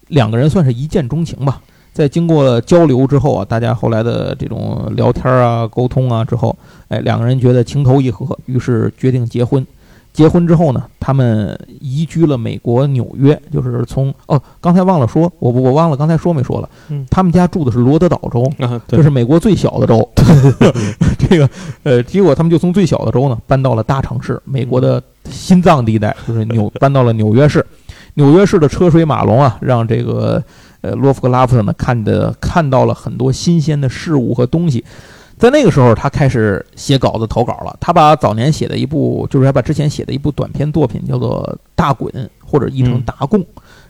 [0.08, 1.62] 两个人算是一见钟情吧。
[1.98, 6.56] 在经过了交流之后啊，大家后来的这种聊天啊、沟通啊之后，
[6.90, 9.66] 哎，两个人觉得情投意合，于是决定结婚。
[10.14, 20.08] 结婚之后呢，他们移居了美国纽约，就是从哦，刚才忘了说，我我忘了刚才说没说了，嗯他们家住的是罗德岛州，啊，这，是美国最小的州。
[21.18, 21.50] 这个
[21.82, 27.66] 呃，结果他们就从最小的州呢搬到了大城市，美国的心脏地带，就是纽搬到了纽约市。
[28.14, 30.44] 纽约市的车水马龙啊，让这个
[30.82, 34.84] 呃洛夫克拉夫特呢看的看到了很多新鲜的事物和东西。
[35.38, 37.78] 在那个时候，他开始写稿子投稿了。
[37.80, 41.44] 他把早年写的一部，就是他把之前写的一部短篇作品叫做
[41.76, 42.12] 《大滚》
[42.44, 43.40] 或者译成嗯《达贡》，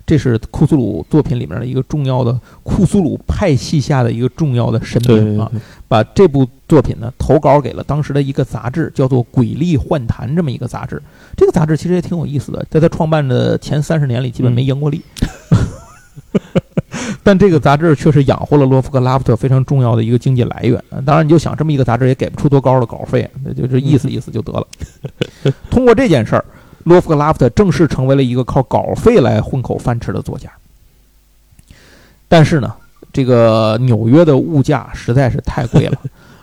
[0.06, 5.50] 这是库苏鲁作品里面的一个重要的库苏鲁派系下的一个重要的神对明啊。
[5.88, 11.02] 把这部作品呢投稿给了当时的一个杂志，叫做《诡丽幻谈》这么一个杂志。
[11.38, 15.02] 这个杂志其实也挺有意思的，在他创办的前三十年里，基本没赢过利。
[17.28, 20.82] 但这个杂志确实养活了洛夫克拉夫特非常重要的一个经济来源。
[21.06, 24.66] 当然，你就想这么一个杂志也给不出多高的稿费，那就是意思意思就得了。
[25.70, 26.46] 通过这件事儿，
[26.86, 30.50] 洛夫克拉夫特正式成为了一个靠稿费来混口饭吃的作家。
[32.30, 32.74] 但是呢，
[33.12, 35.98] 这个纽约的物价实在是太贵了，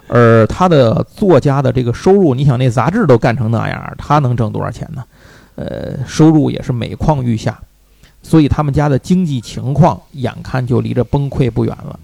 [0.06, 5.02] 而他的作家的这个收入，你想那杂志都干成那样，他能挣多少钱呢？
[5.54, 7.58] 呃，收入也是每况愈下，
[8.24, 11.96] 所以他们家的经济情况眼看就离着崩溃不远了。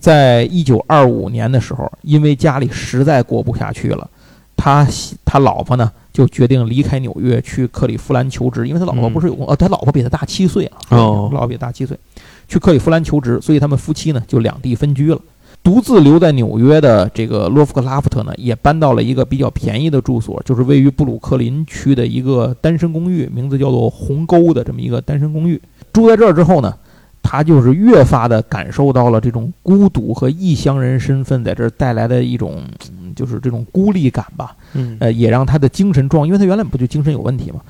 [0.00, 4.08] 在一九二五年的时候，因为家里实在过不下去了，
[4.56, 4.86] 他
[5.24, 11.98] 他老婆呢就决定离开纽约去克利夫兰求职，因为他老婆嗯不是有呃，他老婆比他大七岁啊，哦老婆比他大七岁，
[12.46, 15.20] 去克利夫兰求职，所以他们夫妻呢就两地分居了。
[15.62, 25.60] 独自留在纽约的这个洛夫克拉夫特呢，也搬到了一个比较便宜的住所，就是位于布鲁克林区的一个单身公寓，名字叫做鸿沟的这么一个单身公寓。
[25.92, 26.74] 住在这儿之后呢，
[27.22, 34.56] 他就是越发的感受到了这种孤独和异乡人身份在这儿带来的一种，嗯就是这种孤立感吧。
[34.72, 37.60] 嗯呃，也让他的精神状，因为他原来不就精神有问题嘛，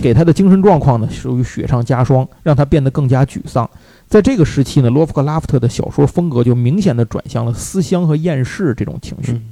[0.00, 3.68] 给他的精神状况呢属于雪上加霜，让他变得更加沮丧。
[4.10, 9.32] 在这个时期呢，洛夫克拉夫特的小说风格就明显的转向了思乡和厌世这种情绪。
[9.32, 9.42] 嗯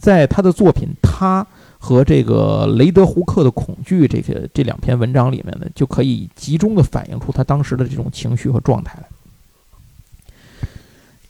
[0.00, 1.44] 在他的作品《他》
[1.78, 9.06] 和这个雷德胡克的《恐惧》这个这两篇文章里面呢，就可以集中的反映出他当时的这种情绪和状态来。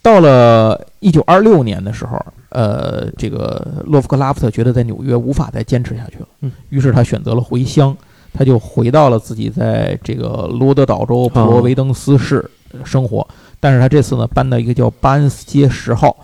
[0.01, 2.17] 到了一九二六年的时候，
[2.47, 7.93] 呃，这个洛夫克拉夫特觉得在纽约无法再坚持下去了，嗯，于是他选择了回乡，
[8.31, 12.49] 他就回到了自己在这个罗德岛州普罗维登斯市呃
[12.83, 13.27] 生活。
[13.59, 16.15] 但是他这次呢，搬到一个叫巴恩斯街十号，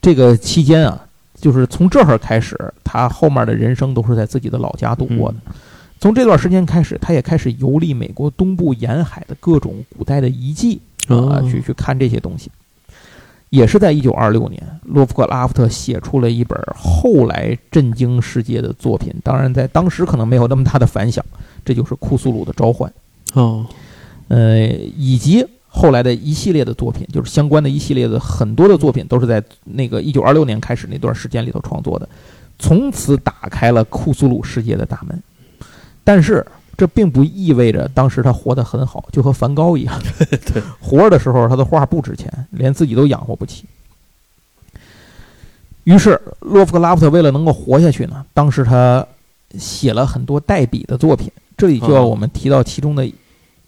[0.00, 1.00] 这个期间啊，
[1.40, 5.36] 就是从这会儿开始，他后面的人生都是在自己的老家度过的。
[5.98, 12.50] 从这段时间开始，他也开始游历美国东部沿海的各种古代的遗迹啊，哦去去看这些东西。
[13.48, 21.24] 也是在一九二六年，洛夫克拉夫特写出了一本后来震惊世界的作品，当然在当时可能没有那么大的反响，
[21.64, 22.92] 这就是《库苏鲁的召唤》。
[23.40, 23.64] 哦，
[24.28, 24.66] 呃，
[24.98, 25.46] 以及
[25.78, 32.08] 后来的一系列的作品，就是相关的一系列的很多的作品，都是在那个一九二六年开始那段时间里头创作的，
[32.58, 35.22] 从此打开了库苏鲁世界的大门。
[36.02, 36.44] 但是
[36.78, 40.00] 这并不意味着当时他活得很好，就和梵高一样，
[40.80, 43.66] 活着的时候他的画不值钱，连自己都养活不起。
[45.84, 49.06] 于是洛夫克拉夫特为了能够活下去呢，当时他
[49.58, 53.06] 写了很多代笔的作品，这里就要哦我们提到其中的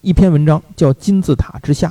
[0.01, 1.88] 一篇文章，叫《金字塔之下》。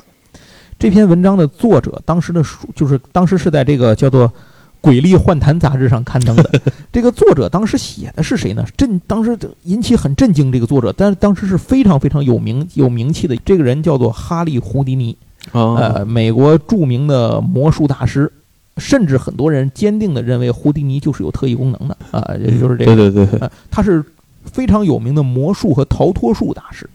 [0.78, 4.28] 这篇文章的作者当时的书就是当时是在这个叫做
[4.80, 6.62] 《鬼力幻谈》杂志上刊登的。
[6.92, 8.64] 这个作者当时写的是谁呢？
[8.76, 10.52] 震当时引起很震惊。
[10.52, 13.36] 这个作者，但是当时是非常非常有名有名气的。
[13.44, 15.16] 这个人叫做哈利·胡迪尼，
[15.52, 18.32] 哦，呃，美国著名的魔术大师。
[18.76, 24.04] 甚至很多人坚定地认为胡迪尼就是有特异功能的啊、也就是这个对对对对，呃，他是
[24.44, 26.88] 非常有名的魔术和逃脱术大师。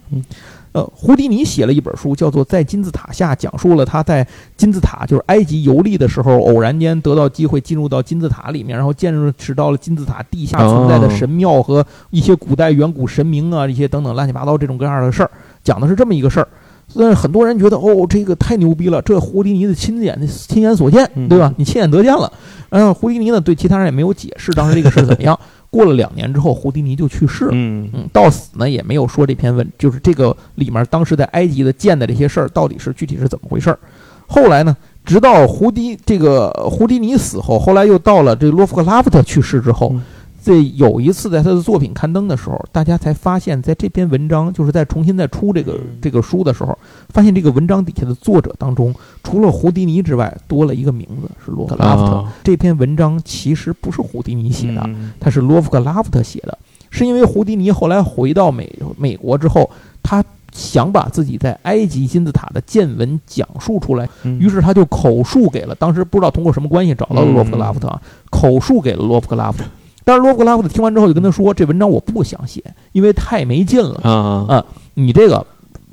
[0.73, 15.31] 嗯，呃，胡迪尼写了一本书，叫做《在金字塔下》，讲述了他在金字塔就是埃及游历的时候，偶然间得到机会进入到金字塔里面，然后见识到了金字塔地下存在的神庙和一些古代远古神明啊，一些等等乱七八糟这种各样的事儿，
[15.63, 16.47] 讲的是这么一个事儿。
[16.95, 21.51] 但是很多人觉得，哦，这个太牛逼了，这胡迪尼的亲眼亲眼所见，嗯对吧？
[21.57, 22.31] 你亲眼得见了。
[22.69, 25.39] 然后胡迪尼呢，对其他人也没有解释当时这个事儿怎么样。
[25.73, 27.51] 过了两年之后，胡迪尼就去世了。
[27.53, 33.79] 嗯嗯，到死呢也没有说这篇文，就是这个里面当时在埃及的建的这些事儿到底是具体是怎么回事儿。
[34.27, 40.03] 后来呢，直到胡迪这个胡迪尼死后，后来又到了这个洛夫克拉夫特去世之后嗯，
[40.43, 46.77] 这有一次在他的作品刊登的时候，大家才发现，在这篇文章就是在重新再出这个嗯这个书的时候，
[47.09, 52.15] 发现这个文章底下的作者当中，除了胡迪尼之外，多了一个名字是洛夫克拉夫特。
[52.15, 56.57] 啊这篇文章其实不是胡迪尼写的，嗯他是洛夫克拉夫特写的，
[56.89, 59.69] 是因为胡迪尼后来回到美美国之后，
[60.03, 60.21] 他
[60.51, 69.69] 想把自己在埃及金字塔的见闻讲述出来，嗯于是他就口述给了当时不知道通过什么关系找到了洛夫克拉夫特啊，口述给了洛夫克拉夫特。
[70.03, 75.45] 但是洛夫克拉夫特听完之后就跟他说：“这文章我不想写，因为太没劲了，啊啊你这个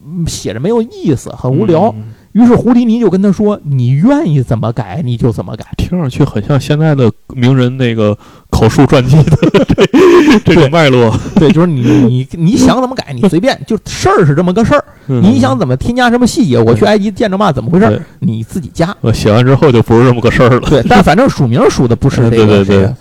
[0.04, 1.94] 嗯写着没有意思，很无聊。
[1.96, 8.16] 嗯于是胡迪尼就跟他说：“你愿意怎么改你就怎么改。”听上去很像现在的名人那个
[8.50, 9.36] 口述传记的
[10.44, 11.14] 这 这种脉络。
[11.36, 14.84] 对，就是你你你想怎么改，你随便，就事儿是这么个事儿。
[15.12, 16.58] 嗯你想怎么添加什么细节？
[16.58, 18.00] 我去埃及见着嘛，怎么回事儿？
[18.20, 18.94] 你自己加。
[19.00, 20.60] 我写完之后就不是这么个事儿了。
[20.68, 22.96] 对，但反正署名署的不是这对对个谁啊。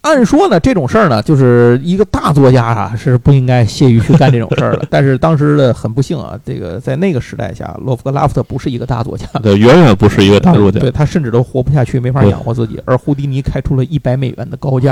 [0.00, 4.84] 按说呢，这种事儿呢，就是一个大作家啊，是不应该屑于去干这种事儿的。
[4.90, 9.26] 但是当时的很不幸啊，这个在那个时代下，洛夫克拉夫特不是一个大作家。
[9.42, 10.80] 对，远远不是一个大作家。
[10.80, 12.80] 对他甚至都活不下去，没法养活自己。
[12.84, 14.83] 而胡迪尼开出了一百美元的高价，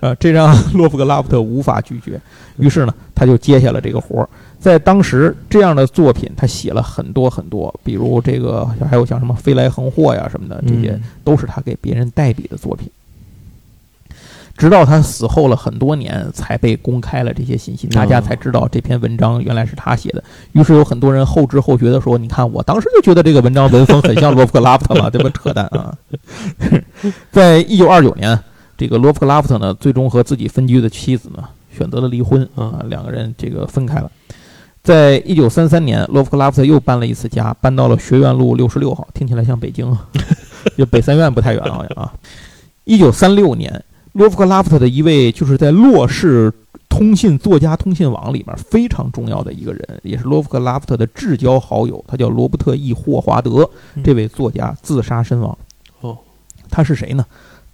[0.00, 2.20] 呃，这让 洛夫克拉夫特无法拒绝。
[2.58, 4.28] 于是呢，他就接下了这个活儿。
[4.58, 12.88] 在当时，这样的作品他写了很多很多，比如这个还有像什么飞来横祸呀什么的，这些嗯都是他给别人代笔的作品。
[14.56, 20.22] 直到他死后了很多年，才被公开了这些信息，大家才知道这篇文章原来是他写的。
[20.52, 25.28] 于是有很多人后知后觉的说：“你看，我当时就觉得这个文章文风很像洛夫克拉夫特嘛，对吧？
[25.34, 25.92] 扯淡啊！”
[27.32, 28.38] 在一九二九年，
[28.76, 31.44] 这个罗夫克拉夫特呢，最终和自己分居的妻子呢
[31.76, 34.10] 选择了离婚啊，两个人这个分开了。
[34.82, 39.96] 在一九三三年，罗夫克拉夫特又搬了一次家，搬到了学院路六十六号，听起来像北京，
[40.76, 42.12] 就北三院不太远好像啊。
[42.84, 46.52] 一九三六年，罗夫克拉夫特的一位就是在洛氏
[46.90, 52.92] 通信作家通信网里面非常重要的一个人，也是罗夫克拉夫特的至交好友，他叫罗伯特 ·E.
[52.92, 53.68] 霍华德。
[54.04, 55.56] 这位作家自杀身亡。
[56.02, 56.18] 哦，
[56.68, 57.24] 他是谁呢？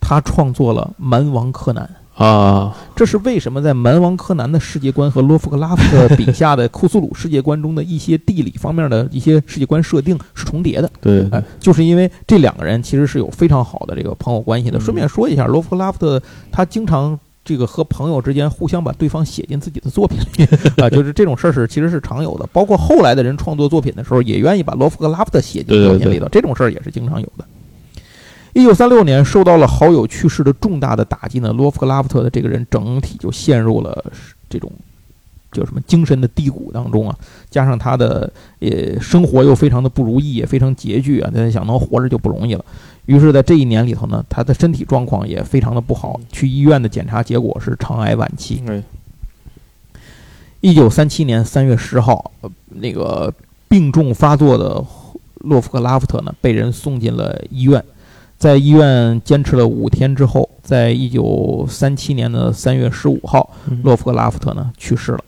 [0.00, 1.84] 他创作了《蛮王柯南》。
[2.22, 10.90] 啊，这是为什么在蛮王柯南的世界观和罗夫克拉夫特笔下的库苏鲁世界观中的一些地理方面的一些世界观设定是重叠的。
[11.00, 14.76] 对，哎，就是因为这两个人其实是有非常好的这个朋友关系的。
[14.76, 16.22] 嗯顺便说一下，罗夫克拉夫特
[16.52, 20.44] 他经常这个和朋友之间互相把对方写进自己的作品里
[20.82, 22.46] 啊，就是这种事儿是其实是常有的。
[22.52, 27.44] 包括后来的人创作作品的时候，也愿意把罗夫克拉夫特写进作品里头，这种事儿也是经常有的。
[28.52, 34.04] 一九三六年，受到了好友去世的重大的打击呢，洛夫克拉夫特的这个人整体就陷入了
[34.48, 34.70] 这种
[35.52, 37.16] 叫什么精神的低谷当中啊。
[37.48, 38.30] 加上他的
[38.60, 42.64] 呃生活又非常的不如意，也非常拮据啊，他想能活着就不容易了。
[43.06, 48.62] 于是，在这一年里头呢，他的身体状况也非常的不好，去医院的检查结果是肠癌晚期。
[48.68, 48.82] 哎，
[50.60, 53.32] 一九三七年三月十号，呃那个
[53.68, 54.84] 病重发作的
[55.38, 57.82] 洛夫克拉夫特呢，被人送进了医院，
[58.40, 65.20] 在医院坚持了五天之后，在一九三七年的三月十五号，嗯洛夫克拉夫特呢去世了。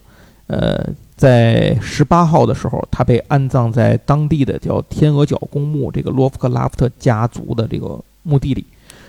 [0.47, 0.83] 呃，
[1.15, 8.65] 在十八号的时候，他被安葬在当地的叫天鹅角公墓这个洛夫克拉夫特家族的这个墓地里。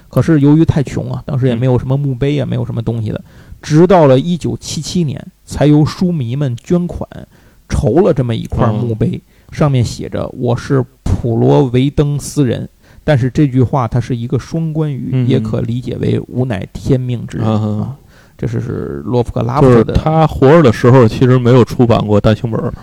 [0.10, 3.24] 可是由于太穷啊，当时也没有什么墓碑啊，没有什么东西的。
[3.62, 7.08] 直到了一九七七年，才由书迷们捐款
[7.70, 9.22] 筹了这么一块墓碑，
[9.54, 12.68] 上面写着“我是普罗维登斯人”。
[13.04, 17.88] 但是这句话它是一个双关语，嗯也可理解为“吾乃天命之人”。
[18.36, 22.74] 这是是洛夫克拉夫的，他活着的时候，其实没有出版过单行本儿。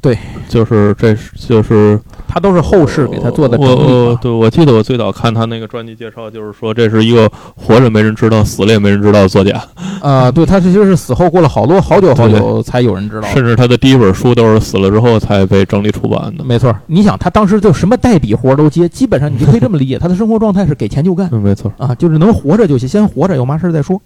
[0.00, 0.18] 对，
[0.48, 4.10] 就是这是就是他都是后世给他做的整我。
[4.10, 9.62] 我对，我记得我最早看他那个专辑介绍，就是说这是一个活着没人知道，死了也没人知道的作家，
[10.00, 13.28] 啊，对他其实是死后过了好多好久好久才有人知道。
[13.28, 16.44] 甚至他的第一本书都是死了之后才被整理出版的。
[16.44, 21.72] 没错，你想他当时就什么代笔活都接，基本上你就可以这么理解，他的生活状态是给钱就干嗯，没错。
[21.78, 24.00] 啊，就是能活着就行，先活着，有嘛事儿再说。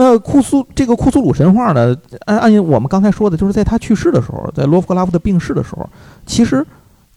[0.00, 1.92] 那库苏这个库苏鲁神话呢，
[2.24, 5.90] 按按我们刚才说的，就是在他去世的时候，在罗夫克拉夫特病逝的时候，
[6.24, 6.64] 其实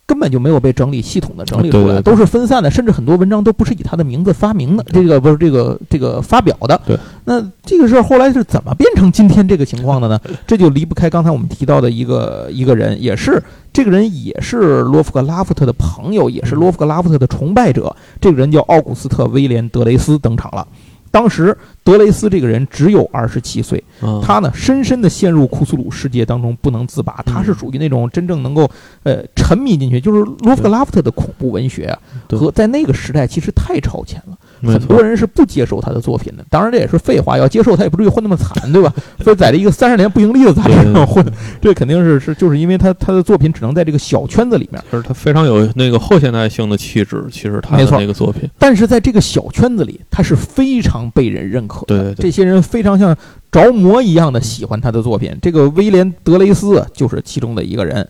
[0.08, 6.82] 根本就没有被整理系统的整理出来，对对对都是分散的，甚至很多文章都不是以他的名字发明的，这个不是这个这个发表的。
[6.84, 10.20] 对，那这个事儿后来是怎么变成今天这个情况的呢？
[10.48, 13.40] 这就离不开刚才我们提到的一个一个人，也是
[13.72, 17.96] 这个人也是罗夫克拉夫特的朋友，也是罗夫克拉夫特的崇拜者。
[18.20, 20.68] 这个人叫奥古斯特·威廉·德雷斯登场了。
[21.14, 27.22] 当时德雷斯这个人只有二十七岁，嗯，他呢深深的陷入库苏鲁世界当中不能自拔。
[27.26, 28.70] 他是属于那种真正能够
[29.04, 34.38] 呃沉迷进去，就是洛夫克拉夫特的恐怖文学啊，和在那个时代其实太超前了。
[34.62, 35.04] 没错很多。
[35.04, 36.46] 人是不接受他的作品的。
[36.50, 38.94] 当然这也是废话，要接受他也不至于混那么惨，对吧？
[39.24, 41.26] 所以在这一个三十年不盈利的杂志上混，
[41.62, 44.82] 这 肯定是是就是因为他他的作品只能在这个小圈子里面。
[44.92, 51.86] 就是他非常有那个后现代性的气质，其实他的没错那个作品，但是在这个小圈子里，他是非常被人认可的。
[51.88, 53.16] 对对对这些人非常像
[53.52, 55.36] 着魔一样的喜欢他的作品。
[55.42, 58.08] 这个威廉·德雷斯啊就是其中的一个人。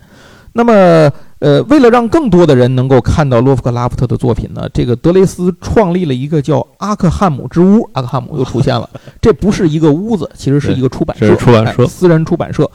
[0.53, 1.09] 那么，
[1.41, 7.89] 呃，为了让更多的人能够看到洛夫克拉夫特的作品呢，这个德雷斯创立了一个叫阿克汉姆之屋。
[7.93, 8.87] 阿克汉姆又出现了，
[9.19, 12.69] 这不是一个屋子，其实是一个出版社，是出版社哎私人出版社。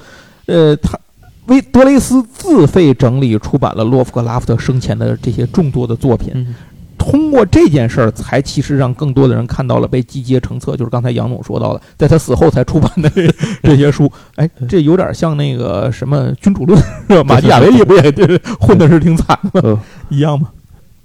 [0.46, 0.98] 呃，他
[1.46, 6.32] 为德雷斯自费整理出版了洛夫克拉夫特生前的这些众多的作品。
[6.34, 6.52] 嗯，
[6.98, 13.26] 通过这件事儿，才其实让更多的人看到了被集结成册，就是刚才杨总说到的，在他死后才出版的这
[13.62, 14.10] 这些书。
[14.36, 17.24] 哎，这有点像那个什么君主论，是吧？
[17.24, 19.78] 马基雅维利不也就是混的是挺惨的
[20.08, 20.50] 一样吗？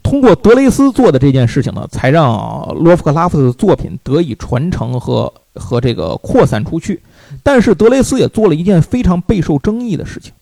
[0.04, 7.00] 通过德雷斯做的这件事情呢，才让洛夫克拉夫特的作品得以传承和和这个扩散出去。
[7.44, 10.34] 但是德雷斯也做了一件非常备受争议的事情。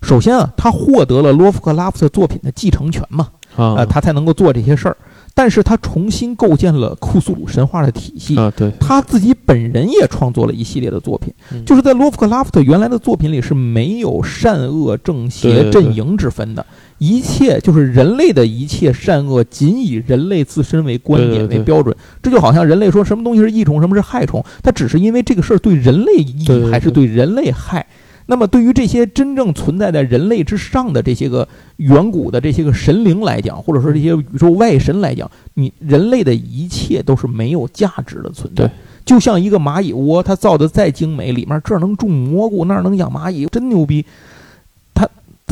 [0.00, 4.96] 首先啊，他获得了洛夫克拉夫特作品的继承权嘛，啊呃，他才能够做这些事儿。
[5.34, 16.66] 但是他重新构建了库苏鲁神话的体系，啊，对，他自己本人也创作了一系列的作品，嗯就是在罗夫克拉夫特原来的作品里是没有善恶正邪阵营之分的，
[16.98, 21.96] 一切就是人类的一切善恶仅以人类自身为观点为标准。
[22.22, 27.86] 这就好像人类说什么东西是益虫，什么是害虫，它只是因为这个事儿对人类益还是对人类害。
[28.32, 38.70] 那么，对于这些真正存在在人类之上的这些个远古的这些个神灵来讲，或者说这些宇宙外神来讲，你人类的一切都是没有价值的存在对。
[39.04, 44.02] 就像一个蚂蚁窝，它造的再精美，里面这儿能种蘑菇，那儿能养蚂蚁，真牛逼。
[44.94, 45.06] 它，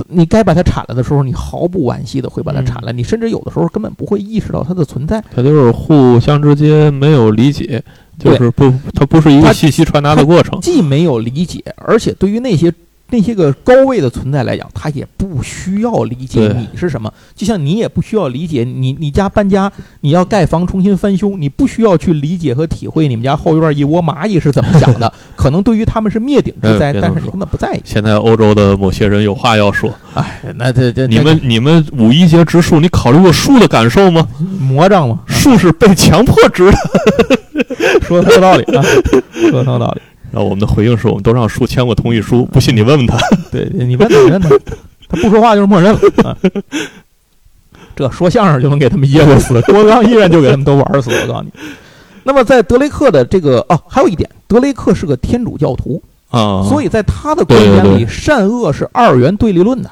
[0.08, 2.92] 你该把它铲了的时候，你毫不惋惜的会把它铲了。
[2.94, 5.22] 你甚至有的时候根本不会意识到它的存在。
[5.30, 7.82] 它就是互相之间没有理解，
[8.20, 10.60] 就是不，它不是一个信息传达的过程。
[10.60, 12.72] 既没有理解，而且对于那些
[13.12, 27.80] 那些个高位的存在来讲，他也不需要理解你是什么，就像你也不需要理解你你家搬家，你要盖房重新翻修，你不需要去理解和体会你们家后院一窝蚂蚁是怎么想的， 可能对于他们是灭顶之灾，但是你根本不在意。
[27.84, 34.28] 现在欧洲的某些人有话要说，哎，那这这你们你们五一节植树，你考虑过树的感受吗？
[34.60, 36.78] 魔障吗，树是被强迫植的。
[38.02, 38.82] 说的很有道理啊，
[39.32, 40.02] 说的很有道理。
[40.32, 43.18] 然后我们的回应是我们都让树签过同意书，不信你问问他。
[43.50, 44.48] 对，你问他，你问他，
[45.08, 46.36] 他不说话就是默认了啊。
[47.96, 51.10] 这说相声就能给他们噎过死，郭德纲一人就给他们都玩死。
[51.10, 51.50] 我告诉你。
[52.22, 56.00] 那么在德雷克的这个哦，还有一点，德雷克是个天主教徒，
[56.30, 59.90] 啊，所以在他的观点里，善恶是二元对立论的。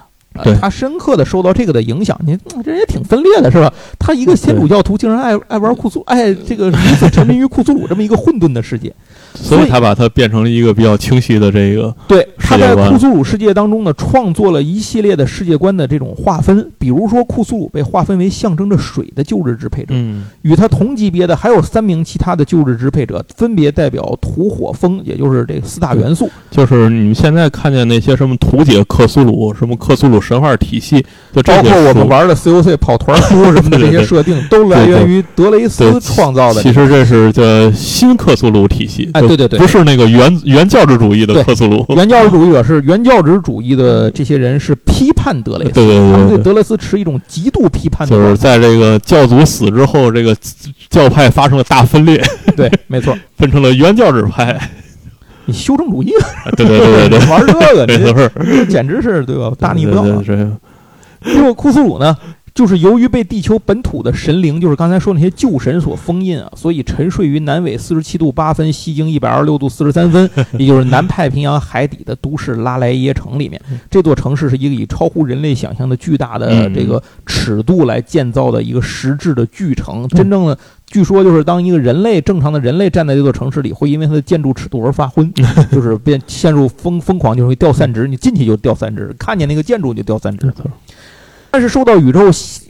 [0.60, 3.72] 他深刻的受到这个的影响，您嗯这人也挺分裂的，是吧？
[3.98, 8.92] 他一个天主教徒，竟然爱爱玩库苏，爱这个如此沉迷于库苏鲁这么一个混沌的世界。
[9.34, 26.28] 所以他把它变成了一个比较清晰的这个，对，他在库苏鲁世界当中呢，创作了一系列的世界观的这种划分，比如说库苏鲁被划分为象征着水的旧日支配者，嗯，与他同级别的还有三名其他的旧日支配者，分别代表土、火、风，也就是这四大元素。
[26.50, 36.62] 就是你们现在看见那些什么图解克苏鲁、什么克苏鲁神话体系，就包括我们玩的 COC 跑团书什么的这些设定，都来源于德雷斯创造的。
[36.62, 41.84] 其实这是叫新克苏鲁体系，哎，对对对不，是那个原原教旨主义的对克苏鲁。
[41.96, 48.36] 原教旨主义者是原教旨主义的这些人是批判德雷斯，对对对他们对德雷斯持一种极度批判的就是。
[48.36, 50.36] 在这个教祖死之后，这个
[50.88, 52.22] 教派发生了大分裂，
[52.56, 54.58] 对， 没错，分成了原教旨派。
[55.46, 56.12] 你修正主义，
[56.56, 57.52] 对对对对对， 玩这
[58.12, 59.50] 个， 简直是对吧？
[59.58, 60.22] 大逆不道啊！
[60.24, 60.48] 对对对
[61.34, 62.16] 结果库苏鲁呢，
[62.58, 70.28] 就是由于被地球本土的神灵，就是刚才说那些旧神所封印啊，所以沉睡于南纬四十七度八分、西经一百二十六度四十三分，
[70.58, 73.62] 也就是南太平洋海底的都市拉莱耶城里面。
[73.88, 80.08] 这座城市是一个以超乎人类想象的巨大的嗯这个尺度来建造的一个实质的巨城。
[80.08, 85.32] 真正的，据说就是当一个人类正常的人类站在这座城市里，会因为它的建筑尺度而发昏，
[85.70, 88.08] 就是变陷入疯疯狂，就会掉散值。
[88.08, 90.52] 你进去就掉散值，看见那个建筑你就掉散值没。
[90.54, 90.72] 错儿。
[91.50, 92.20] 但是受到宇宙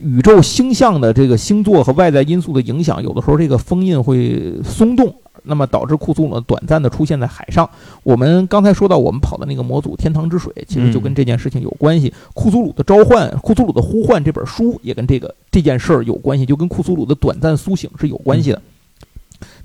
[0.02, 5.12] 宇宙星象的这个星座和外在因素的影响，有的时候这个封印会松动，
[5.42, 7.68] 那么导致库苏鲁短暂的出现在海上。
[8.02, 12.12] 我们刚才说到我们跑的那个模组《天堂之水》，其实就跟这件事情有关系。
[12.34, 18.62] 库苏鲁的召唤、库苏鲁的呼唤这本书也跟这个这件事儿有关系，就跟库苏鲁的短暂苏醒是有关系的。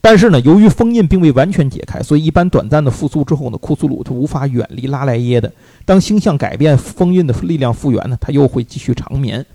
[0.06, 5.50] 但是呢，由于封印并未完全解开，所以一般短暂的复苏之后呢，库苏鲁就无法远离拉莱耶的。
[5.86, 9.46] 当星象改变，封印的力量复原呢，他又会继续长眠。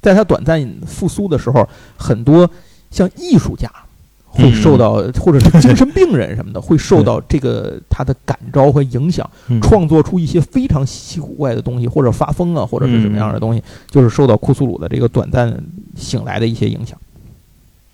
[0.00, 2.48] 在他短暂复苏的时候，很多
[2.90, 3.70] 像艺术家
[4.24, 15.54] 会受到，或者是精神病人什么的，会受到这个他的感召和影响，嗯创作出一些非常稀奇古怪的东西，或者发疯啊，或者是什么样的东西，就是受到库苏鲁的这个短暂
[15.94, 16.98] 醒来的一些影响。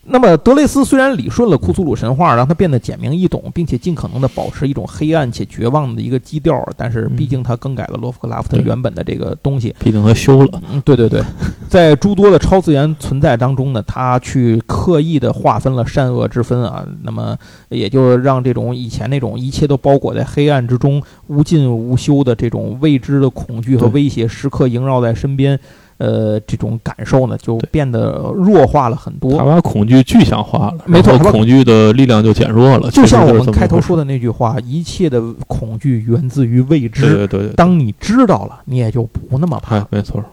[0.06, 9.74] 那么德雷斯虽然理顺了库苏鲁神话，让它变得简明易懂，并且尽可能的保持一种黑暗且绝望的一个基调，但是毕竟他更改了洛夫克拉夫特原本的这个东西。
[9.78, 11.22] 毕竟他修了，嗯，对对对，
[11.68, 17.36] 在诸多的超自然存在当中呢，他去刻意的划分了善恶之分啊，那么
[17.70, 25.58] 也就让这种以前那种一切都包裹在黑暗之中、无尽无休的这种未知的恐惧和威胁时刻萦绕在身边，
[25.96, 29.44] 呃，这种感受呢，就变得弱化了很多他。
[29.44, 32.90] 把恐惧具象化了，没错恐惧的力量就减弱了。
[32.90, 37.02] 就像我们开头说的那句话，一切的恐惧源自于未知。
[37.02, 39.76] 对对对对，当你知道了，你也就不那么怕。
[39.76, 40.26] 哎，没错儿，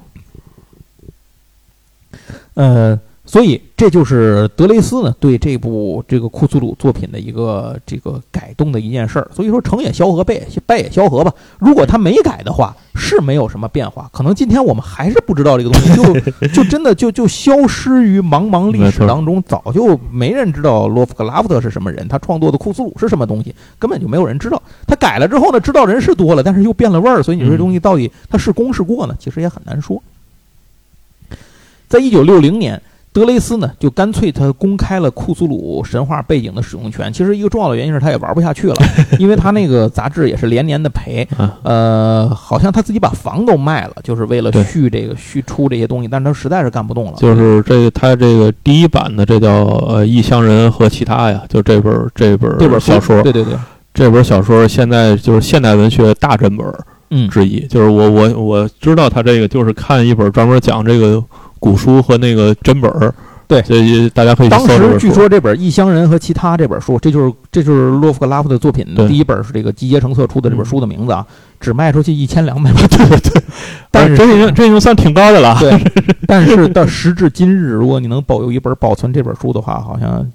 [2.55, 2.99] 呃，
[3.31, 9.31] 所以这就是德雷斯呢对这部这个库苏鲁作品的一个这个改动的一件事儿。
[9.33, 11.33] 所以说成也萧何，败也败也萧何吧。
[11.57, 14.09] 如果他没改的话，是没有什么变化。
[14.11, 24.61] 可能今天我们还是不知道这个东西，就 就真的就就消失于茫茫历史当中，早就没人知道洛夫克拉夫特是什么人，他创作的库苏鲁是什么东西，根本就没有人知道。
[24.85, 29.15] 他改了之后呢，知道人是多了，但是又变了味儿，所以你说这东西到底它是功是过呢？
[29.17, 30.03] 其实也很难说。
[31.87, 32.81] 在一九六零年，
[33.13, 37.11] 德雷斯呢就干脆他公开了库苏鲁神话背景的使用权。
[37.11, 38.75] 其实一个重要的原因是他也玩不下去了，
[39.19, 47.13] 因为他那个杂志也是连年的赔，啊，呃，好像他自己把房都卖了，就是为了对续这个续出这些东西，但是他实在是干不动了。
[47.17, 53.53] 就是这个他这个第一版的，这叫呃《异乡人》和其他呀，就这本这本这本小说，对对对，
[53.93, 56.65] 这本小说现在就是现代文学大珍本
[57.09, 57.67] 嗯，之一。
[57.67, 61.21] 就是我我我知道他这个就是看一本专门讲这个
[61.61, 63.13] 古书和那个真本儿，
[63.47, 65.13] 对所以大家可以去当时据。
[65.13, 71.23] 说这本《异乡人和其他》这本书，这就是这就是洛夫克拉夫的作品的第一本是这个集结成册出的这本书的名字啊，
[71.59, 72.81] 只卖出去一千两百本。
[72.89, 73.43] 对对，
[73.91, 75.55] 但是这已经 这已经算挺高的了。
[75.59, 75.71] 对，
[76.25, 80.27] 但是到 时至今日，如果你能保有一本保存这本书的话，好像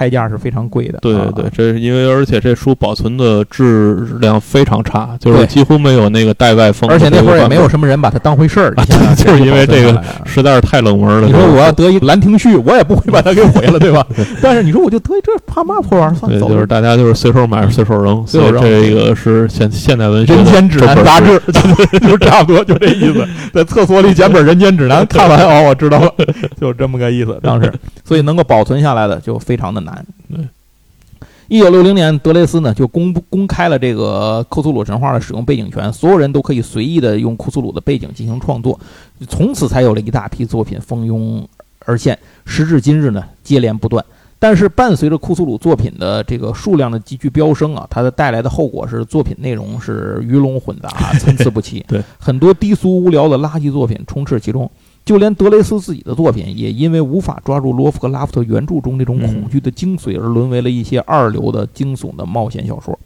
[0.00, 0.94] 拍价是非常贵的。
[0.96, 7.10] 啊对对对，这是因为而且这书保存的质量非常差，就是几乎没有那个带外封而且。
[7.10, 8.74] 那会儿也没有什么人把它当回事儿，
[9.14, 11.26] 就是因为这个实在是太冷门了。
[11.26, 14.06] 你说我要得一兰亭序，我也不会把它给毁了，对吧？
[14.40, 21.38] 但是你说我就得一这怕嘛破玩意儿，算对，就是大家就是随手买随手扔，随手扔所以这个是现现代文学人间指南杂志，
[22.08, 23.26] 就差不多就这意思。
[23.52, 26.14] 在厕所里捡本人间指南， 看完哦，我知道了，
[26.60, 27.36] 就这么个意思。
[27.42, 27.70] 当时，
[28.04, 29.89] 所以能够保存下来的就非常的难
[30.28, 30.48] 对。
[31.48, 38.78] 一九六零年，德雷斯呢就公布公开了这个库苏鲁神话的使用背景权，所有人都可以随意的用库苏鲁的背景进行创作，
[39.28, 41.48] 从此才有了一大批作品蜂拥
[41.84, 42.16] 而现。
[42.46, 44.04] 时至今日呢，接连不断。
[44.38, 50.88] 但是伴随着库苏鲁作品的这个数量的急剧飙升啊，它的带来的后果是作品内容是鱼龙混杂、
[51.18, 51.84] 参差不齐。
[51.88, 54.70] 对，很多低俗无聊的垃圾作品充斥其中。
[55.10, 62.96] 就连德雷斯自己的作品，也因为无法抓住罗夫克拉夫特原著中那种恐惧的精髓，而沦为了一些二流的惊悚的冒险小说。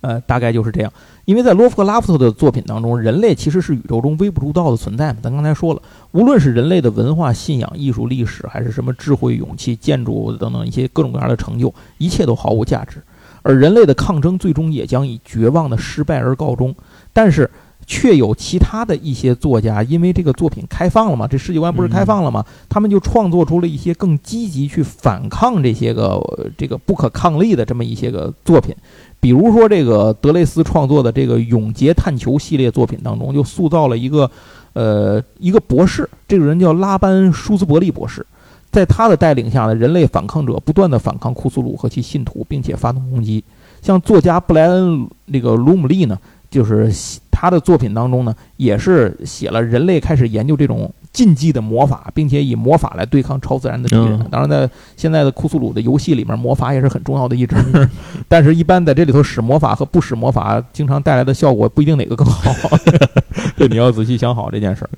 [0.00, 0.92] 呃，大概就是这样。
[1.24, 5.18] 因为在罗夫克拉夫特的作品当中，人类其实是宇宙中微不足道的存在嘛。
[5.20, 5.82] 咱刚才说了，
[6.12, 13.02] 无论是人类的文化、信仰、艺术、历史，还是什么智慧、勇气、建筑等等一些各种各样的成就，一切都毫无价值。
[13.42, 16.72] 而人类的抗争最终也将以绝望的失败而告终。
[17.12, 17.50] 但是，
[17.88, 22.44] 却有其他的一些作家，因为这个作品开放了嘛，这世界观不是开放了吗？
[22.68, 28.76] 他们就创作出了一些更积极去反抗这些个呃这个不可抗力的这么一些个作品。
[29.20, 34.30] 比如说，这个德雷斯创作的这个《永劫探求》系列作品当中，就塑造了一个，
[34.74, 38.24] 呃，一个博士，这个人叫拉班·舒兹伯利博士，
[38.70, 43.42] 在他的带领下呢，人类反抗者不断的反抗库苏鲁和其信徒，并且发动攻击。
[43.82, 46.16] 像作家布莱恩那个卢姆利呢，
[46.50, 46.90] 就是
[47.30, 54.18] 他的作品当中呢，也是写了人类开始研究这种禁忌的魔法，并且以魔法来对抗超自然的敌人。
[54.18, 57.56] 嗯当然，在现在的库苏鲁的游戏里面，魔法也是很重要的一支。
[58.28, 62.52] 但是，一般在这里头使魔法和不使魔法，经常带来的效果不一定哪个更好。
[63.56, 64.90] 对，你要仔细想好这件事儿。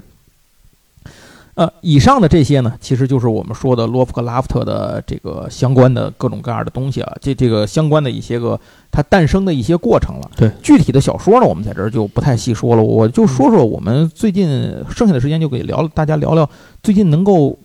[1.61, 8.59] 呃，以上的这些呢，其实就是我们说的洛夫克拉夫特的这个相关的各种各样的东西啊，这这个相关的一些个
[8.91, 10.31] 它诞生的一些过程了。
[10.39, 16.49] 对，具体的小说呢，我们在这儿就不太细说了，我就说说我们最近剩下的时间就给聊大家聊聊
[16.83, 17.59] 最近能够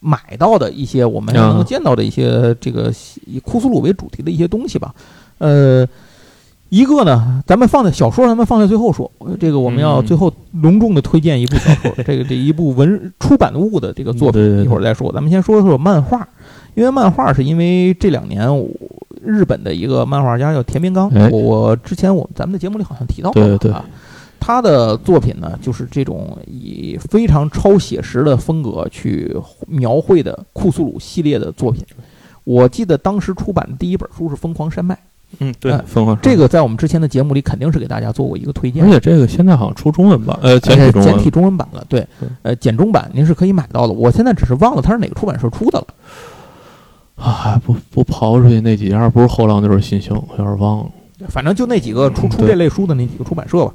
[0.00, 2.92] 买到的一些我们能够啊见到的一些这个
[3.24, 4.94] 以库苏鲁为主题的一些东西吧。
[5.38, 5.88] 呃，
[6.74, 9.08] 一个呢，咱们放在小说，咱们放在最后说。
[9.38, 15.12] 这个我们要嗯最后隆重的推荐一部小说，这个这一部文出版物的这个作品，对对对一会儿再说。
[15.12, 16.28] 咱们先说说漫画，
[16.74, 18.68] 因为漫画是因为这两年我
[19.22, 23.84] 日本的一个漫画家叫田边刚，哎我我之前我咱们的节目里好像提到过对对啊。
[24.40, 29.34] 他的作品呢，就是这种以非常超写实的风格去
[29.68, 31.84] 描绘的库苏鲁系列的作品。
[32.42, 34.94] 我记得当时出版的第一本书是《疯狂山脉》，
[35.38, 38.90] 嗯，对哎，凤凰这个在我们之前的节目里肯定是给大家做过一个推荐而。
[38.90, 43.92] 且这个现在好像出中文版，呃，简体中文呃简体中文版了，对对，呃，简中版您是可以买到的。
[43.92, 45.86] 我现在只是忘了它是哪个出版社出的了。
[47.16, 50.90] 啊，不不刨出去那几家，不是后浪就是新星，我有点忘了。
[51.28, 53.72] 反正就那几个出出这类书的那几个出版社吧，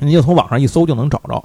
[0.00, 1.42] 你就从网上一搜就能找着。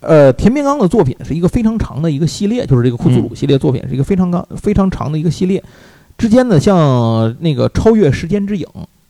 [0.00, 5.62] 呃，田边刚的作品是一个非常长的一个系列，就是这个库苏鲁系列作品是一个非常刚非常长的一个系列。
[6.18, 8.66] 之间呢，像那个《超越时间之影》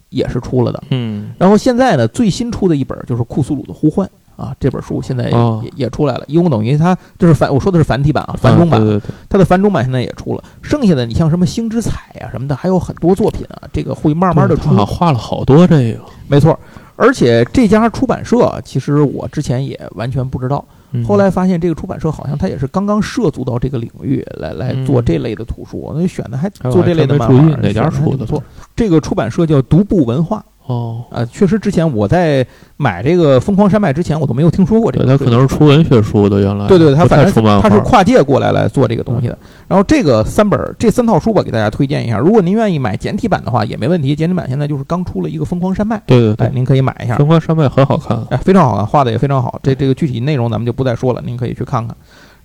[0.08, 0.82] 也是出了的。
[0.90, 4.08] 嗯，然后现在呢，最新出的一本就是《库苏鲁的呼唤》
[4.42, 10.44] 啊，这本书现在也、哦也也出来了，一共等于它就是繁，我说的是繁体版啊，繁中版，啊对对对，它的繁中版现在也出了。
[10.62, 16.00] 剩下的你像什么星之彩啊什么的，还有很多作品啊，这个会慢慢的出画了好多这个。
[16.28, 16.58] 没错，
[16.96, 28.42] 而且这家出版社其实我之前也完全不知道，嗯后来发现这个出版社好像他也是刚刚涉足到这个领域来来做嗯这类的图书，那选的还做这类的还漫画，真没注意哪家出的不错。
[28.74, 30.44] 这个出版社叫独步文化。
[30.66, 32.44] 哦，啊，确实，之前我在
[32.76, 35.16] 买这个《疯狂山脉》之前，我都没有听说过这对个。
[35.16, 39.38] 他可能是出文学书的，原来对对，他不反正他是跨界过来来做这个东西的。
[39.68, 42.18] 然后这个三本儿这三套书吧，给大家推荐一下。
[42.18, 44.16] 如果您愿意买简体版的话，也没问题。
[44.16, 47.16] 简体版现在就是刚出了一个《疯狂山脉》，哎，对对对，您可以买一下。
[47.16, 49.60] 疯狂山脉很好看，哎，非常好看，画的也非常好。
[49.62, 51.96] 这这个具体内容咱们就不再说了，您可以去看看。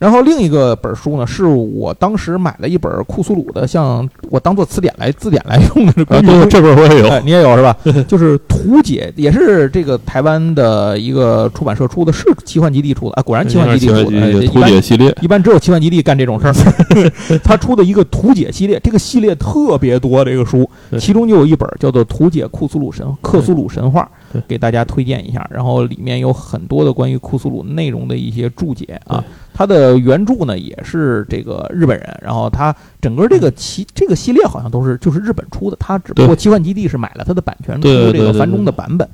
[0.01, 6.19] 然后另一个本书呢，是我当时买了一本库苏鲁的，像我当做词典来字典来用的这啊。
[6.49, 7.07] 这本我也有。
[7.07, 7.77] 哎，你也有是吧？
[8.09, 13.21] 就是图解，也是这个台湾的一个出版社出的，是奇幻基地出的啊。
[13.21, 16.53] 果然奇幻基地出的，哎图解系列，一般只有奇幻基地干这种事儿。
[17.45, 24.07] 他出的一个图解系列，这个系列特别多，这个书其中就有一本叫做《图解库苏鲁神克苏鲁神话对》，
[24.47, 25.47] 给大家推荐一下。
[25.51, 29.25] 然后里面有很多的关于库苏鲁内容的一些注解啊对。
[29.53, 39.07] 它的原著呢也是这个日本人，然后它整个这个奇这个系列好像都是就是日本出的，它只不过奇幻基地是买了它的版权，出这个繁中的对版本。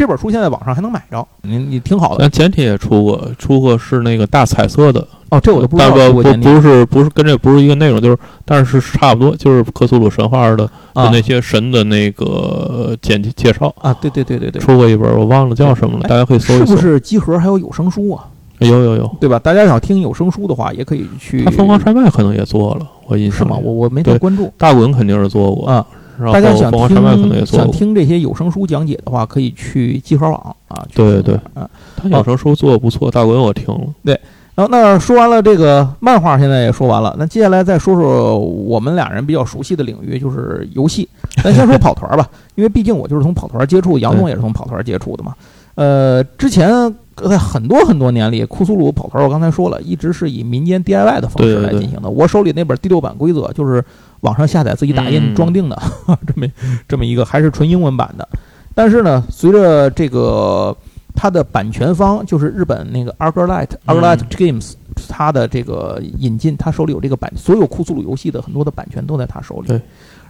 [0.00, 13.70] 这本书现在网上还能买着，你你挺好的咱简体也出过，出过是那个大彩色的，哦，这我都不知道但不不是不是跟这不是一个内容，就是但是是差不多，就是克苏鲁神话的那些神的那个简介介绍。
[13.82, 16.64] 啊，对对对对对，出过一本，我忘了叫什么了，哎大家可以搜一搜。
[16.68, 18.24] 是不是集合还有有声书啊？
[18.60, 19.38] 有有有，对吧？
[19.38, 21.44] 大家想听有声书的话，也可以去。
[21.44, 23.58] 他凤凰山脉可能也做了，我印象是吗？
[23.62, 25.86] 我我没太对关注大滚肯定是做过，啊。
[26.20, 27.44] 然后大家想听做。
[27.46, 30.84] 想听这些有声书讲解的话，可以去集合网啊。
[30.94, 31.68] 对对对啊。
[31.96, 33.80] 他有声书做的不错，大滚我听了。
[34.04, 34.18] 对
[34.54, 37.14] 然后那说完了这个漫画，现在也说完了。
[37.18, 41.08] 那接下来再说说我们俩人比较熟悉的领域，就是游戏。
[41.42, 45.34] 咱先说跑团吧，因为毕竟我就是从跑团接触，杨总也是从跑团接触的嘛。
[45.76, 46.68] 呃，之前
[47.16, 52.10] 在很多很多年里，库苏鲁跑团我刚才说了，一直是以民间 DIY 的方式来进行的。
[52.10, 53.82] 我手里那本第六版规则就是
[54.20, 55.82] 网上下载自己打印嗯装订的，
[56.26, 56.46] 这么
[56.88, 58.28] 这么一个还是纯英文版的。
[58.74, 60.76] 但是呢，随着这个
[61.14, 64.74] 它的版权方就是日本那个 Arclight 嗯 Arclight Games，
[65.08, 69.68] 它的这个引进，他手里有这个版，所有库苏鲁游戏的很多的版权都在他手里。
[69.68, 69.80] 对。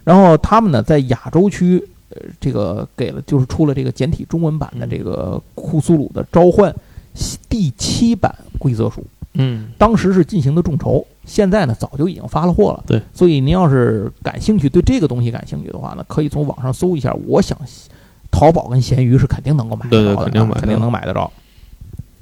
[0.03, 6.73] 然后他们呢，在亚洲区，呃，这个给了就是出了这个简体中文版的这个库苏鲁的召唤
[7.47, 9.05] 第七版规则书。
[9.33, 12.83] 嗯，当时是进行的众筹，现在呢早就已经发了货了。
[12.85, 17.13] 对，所以您要是感兴趣，对这个东西感兴趣的话呢，可以从网上搜一下。
[17.25, 17.57] 我想，
[18.29, 21.31] 淘宝跟闲鱼是肯定能够买得着的，对对肯定买肯定能买得着。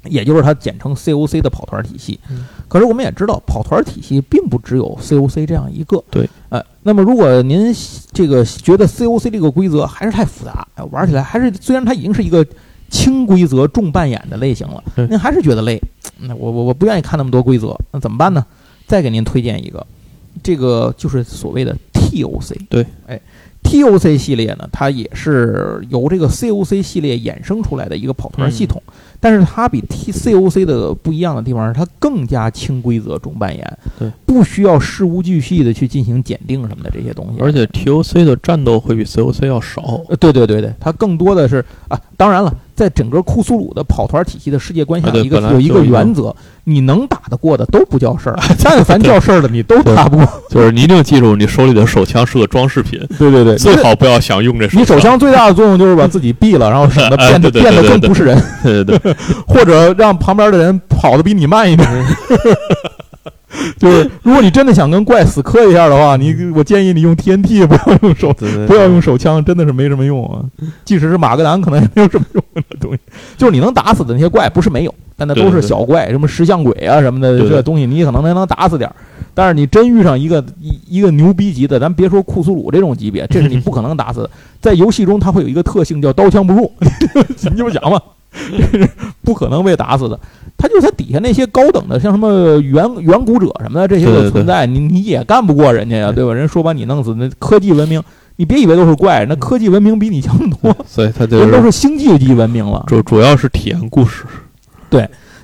[0.06, 2.18] 也就是它简称 COC 的跑团体系。
[2.30, 6.02] 嗯可是我们也知道，跑团体系并不只有 COC 这样一个。
[6.12, 7.74] 对，呃，那么如果您
[8.14, 12.46] 这个觉得 COC 这个规则还是太复杂，哎玩起来还是虽然它已经是一个
[12.90, 15.82] 轻规则重扮演的类型了，您还是觉得累。
[16.22, 18.46] 那我我我不愿意看那么多规则，那怎么办呢？
[18.88, 19.86] 再给您推荐一个，
[20.42, 22.56] 这个就是所谓的 TOC。
[22.70, 23.20] 对，哎
[23.64, 28.82] ，TOC 系列呢，它也是由这个 COC 系列衍生出来的一个跑团系统，
[29.20, 40.02] 但是它比 TCOC 的不一样的地方是，它更加轻规则重扮演，对，不需要事无巨细的去进行检定什么的这些东西，而且 TOC 的战斗会比 COC 要少。
[40.10, 50.26] 呃，对对对对，它更多的是啊，当然了，在整个库苏鲁的跑团体系的世界观下，一个有一个原则，你能打得过的都不叫事儿， 但凡叫事儿 的你都打不过。
[50.50, 59.14] 就是你一定记住，你手里的手枪是个装饰品，对对对，最好不要想用这你手枪最大的作用就是把自己毙了，然后 省得变得变得更不是人，对对对，
[59.46, 61.86] 或者让旁边的人跑得比你慢一点。
[63.78, 70.44] 就是如果你真的想跟怪死磕一下的话，你我建议你用 TNT， 不要用手对对不要用手枪，真的是没什么用啊。
[70.86, 73.00] 即使是马格南，可能也没有什么用的东西。
[73.38, 78.96] 就是你能打死的那些怪，不是没有，但那都是小怪，什么石像鬼啊什么的，这东西你可能还能打死点儿。
[79.34, 84.30] 但是你真遇上一个一一个牛逼级的，咱别说库苏鲁这种级别，这是你不可能打死的。
[84.60, 86.70] 在游戏中，它会有一个特性叫刀枪不入，
[87.50, 88.02] 你就讲吧，
[89.24, 90.20] 不可能被打死的。
[90.58, 96.34] 他就是它底下那些高等的，像什么远远古者什么的这些对对对个存在，你你也干不过人家呀，对吧？
[96.34, 98.02] 人说把你弄死，那科技文明，
[98.36, 102.84] 你别以为都是怪，那科技文明比你强多， 所以它就人都是是星际级文明了。
[102.88, 104.26] 主主要是体验故事。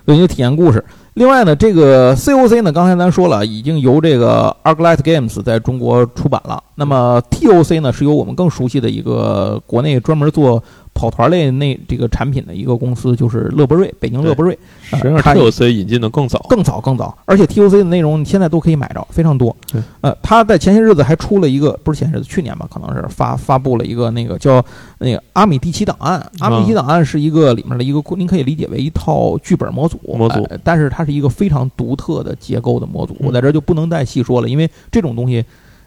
[0.05, 0.83] 有一些体验故事。
[1.15, 6.61] 另外呢，这个 COC 呢，刚才咱说了，已经由这个 Arclight Games 在中国出版了。
[6.75, 10.61] 那么 TOC 呢，是由我们更熟悉的一个国内专门做
[10.95, 14.57] 跑团类那这个产品的一个公司，就是乐博瑞，北京乐博瑞。
[14.85, 16.43] 实际上它 TOC 引进的更早。
[16.49, 19.81] 更早更早，而且 TOC 的内容你现在都可以买着，非常多对。
[20.01, 24.63] 呃，他在前些日子还出了一个，不是前些日子，去年吧，可能是发发布了一个那个叫
[24.99, 26.25] 那个阿米第七档案。
[26.39, 33.13] 阿米第七档案是一个里面的一个，您可以理解为一套剧本模组，模组呃但是它是一个非常独特的结构的模组。
[33.19, 35.43] 嗯我在这儿就不能再细说了，因为这种东西。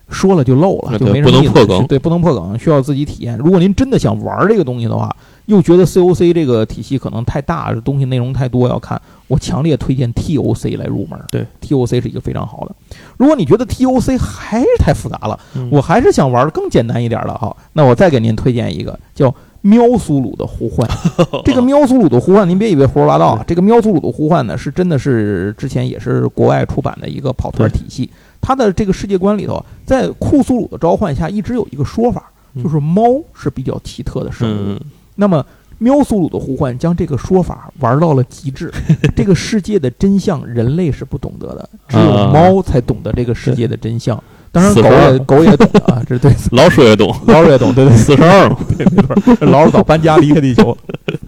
[0.08, 3.36] 说了就漏了，就没什么意思不能破梗对，不能破梗，需要自己体验。
[3.38, 5.14] 如果您真的想玩这个东西的话，
[5.46, 11.18] 又觉得 COC 这个体系可能太大，这东西内容太多要看，我强烈推荐 TOC 来入门。
[11.30, 12.74] 对，TOC 是一个非常好的。
[13.16, 20.88] 如果你觉得 TOC 还是太复杂了，嗯我还是想玩更简单一点的哈，那我再给您推荐一个叫喵苏鲁的呼唤。
[21.44, 28.08] 这个喵苏鲁的呼唤，您别以为胡说八道啊，这个喵苏鲁的呼唤呢，是真的是之前也是国外出版的一个跑团体系。
[28.48, 32.62] 它的这个世界观里头，在库苏鲁的召唤下，一直有一个说法，嗯。
[32.62, 33.02] 就是猫
[33.34, 34.56] 是比较奇特的生物。
[34.68, 34.80] 嗯，
[35.16, 35.44] 那么，
[35.76, 38.72] 喵苏鲁的呼唤将这个说法玩到了极致。
[39.14, 44.18] 这个世界的真相，人类是不懂得的，只有啊猫才懂得这个世界的真相。
[44.50, 50.74] 当然，狗也狗也懂啊， 这对，老鼠也懂，老鼠也懂，对对四十二嘛， 对，没错，老鼠早搬家离开地球。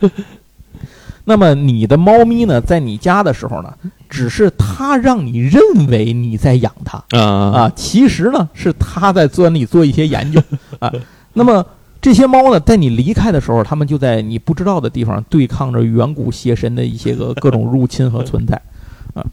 [0.00, 0.10] 了。
[1.30, 3.72] 那么你的猫咪呢，在你家的时候呢，
[4.08, 10.42] 只是它让你认为你在养它，啊啊，其实呢是它在钻里做一些研究
[10.80, 10.92] 啊。
[11.34, 11.64] 那么
[12.00, 18.60] 这些猫呢，在你离开的时候，它们就在你不知道的地方对抗着远古邪神的一些个各种入侵和存在
[19.14, 19.24] 啊。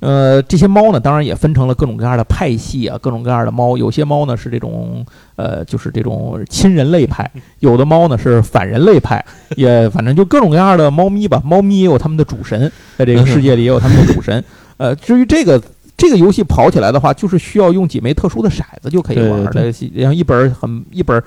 [0.00, 3.76] 呃，这些猫呢，当然也分成了各种各样的派系啊，各种各样的猫。
[3.76, 5.04] 有些猫呢是这种
[5.36, 7.24] 呃，就是这种亲人类派；
[7.58, 9.24] 有的猫呢是反人类派，
[9.56, 11.40] 也反正就各种各样的猫咪吧。
[11.44, 14.42] 猫咪也有他们的主神，在这个世界里也有他们的主神。
[14.78, 15.62] 呃，至于这个
[15.98, 21.22] 这个游戏跑起来的话，就是需要用几枚特殊的骰子就可以玩的，然后一本很一本儿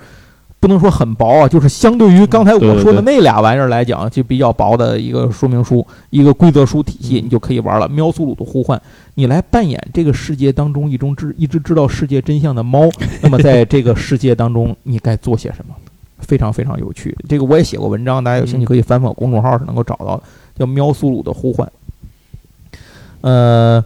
[0.64, 7.86] 不能说很薄啊，就是相对于刚才我说的那俩玩意儿来讲，就比较薄的一个说明书、一个规则书体系，你就可以玩了。
[7.86, 8.80] 喵苏鲁的呼唤，
[9.16, 12.88] 你来扮演这个世界当中一种知一直知道世界真相的猫，
[13.20, 15.74] 那么在这个世界当中，你该做些什么？
[16.20, 20.22] 非常非常有趣，这个我也写过文章，大家有兴趣可以翻翻我公众号是能够找到的，
[20.58, 21.70] 叫《喵苏鲁的呼唤》。
[23.20, 23.84] 呃，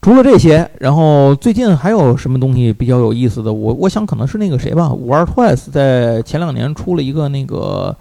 [0.00, 3.52] 除了这些，然后最近还有什么东西比较有意思的？
[3.52, 7.94] 我我想可能是那个谁吧，五二 Twice 在前两年出了一个那个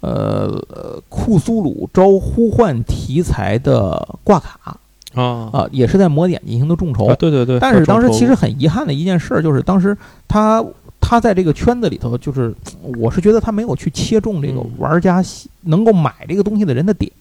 [0.00, 4.78] 呃呃库苏鲁招呼唤题材的挂卡
[5.14, 7.06] 啊啊，也是在魔点进行的众筹。
[7.06, 9.96] 啊，对对对，但是当时其实很很遗憾的一件事儿，就是当时
[10.26, 10.64] 他
[11.00, 12.52] 他在这个圈子里头，就是
[12.98, 15.22] 我是觉得他没有去切中这个嗯玩家
[15.60, 17.12] 能够买这个东西的人的点，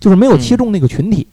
[0.00, 1.26] 就是没有切中那个群体。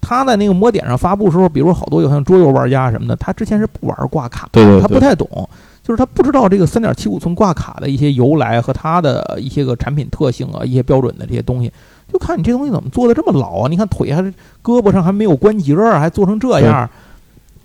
[0.00, 5.48] 他在那个魔点上发布的时候，比如好多有像桌游玩家什么的，他之前是不玩挂卡的，对对对他不太懂，
[5.82, 11.72] 就是他不知道这个三点七五寸挂卡的一些由来和它的一些个产品特性啊，一些标准的这些东西。
[12.10, 13.68] 就看你这东西怎么做的这么老啊？
[13.68, 14.32] 你看腿还是
[14.62, 16.88] 胳膊上还没有关节儿，还做成这样。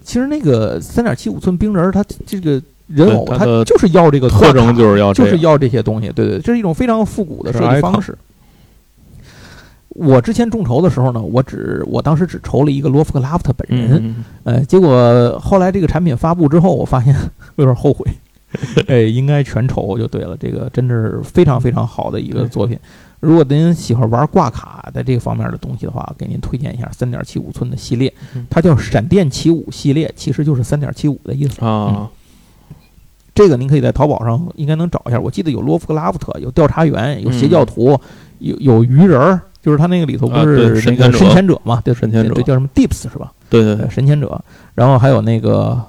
[0.04, 8.18] 其实那个三点七五寸冰人儿，它这个人偶，它对它的就是要这个特征就是要就是要这些东西，对对，这是一种非常复古的设计方式。
[9.96, 17.16] 我之前众筹的时候呢，我只我当时只筹了一个罗夫克拉夫特本人，嗯，呃，结果后来这个产品发布之后，我发现
[17.58, 18.06] 有点后悔，
[18.88, 22.78] 哎，应该全筹就对了，这个真是非常非常好的一个作品。
[23.20, 31.64] 如果您喜欢玩挂卡的这个方面的东西的话，给您推荐一下三点七五寸的系列嗯，它叫闪电起舞系列，其实就是三点七五的意思。
[31.64, 32.10] 啊，
[33.34, 37.98] 这个您可以在淘宝上应该能找一下，我记得有罗夫克拉夫特，有调查员，有邪教徒，
[38.40, 41.82] 有有鱼人儿，就是他那个里头不是那个神神前者嘛？
[41.86, 43.32] 对，神前者对，叫什么 Dips 是吧？
[43.32, 44.44] 呃对对对，神前者，
[44.76, 45.80] 然后还有那个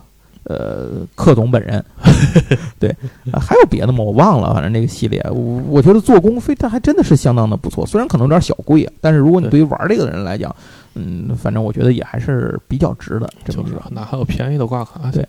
[0.44, 1.84] 呃克总本人，
[2.78, 2.88] 对、
[3.32, 4.04] 啊还有别的吗？
[4.04, 10.54] 我忘了，反正那个系列，我我觉得做工非常还真的是相当的不错，虽然可能有点小贵啊，但是如果你对于玩这个的人来讲，
[10.94, 13.28] 嗯，反正我觉得也还是比较值的。
[13.44, 15.10] 这么就是哪还有便宜的挂卡？
[15.10, 15.26] 对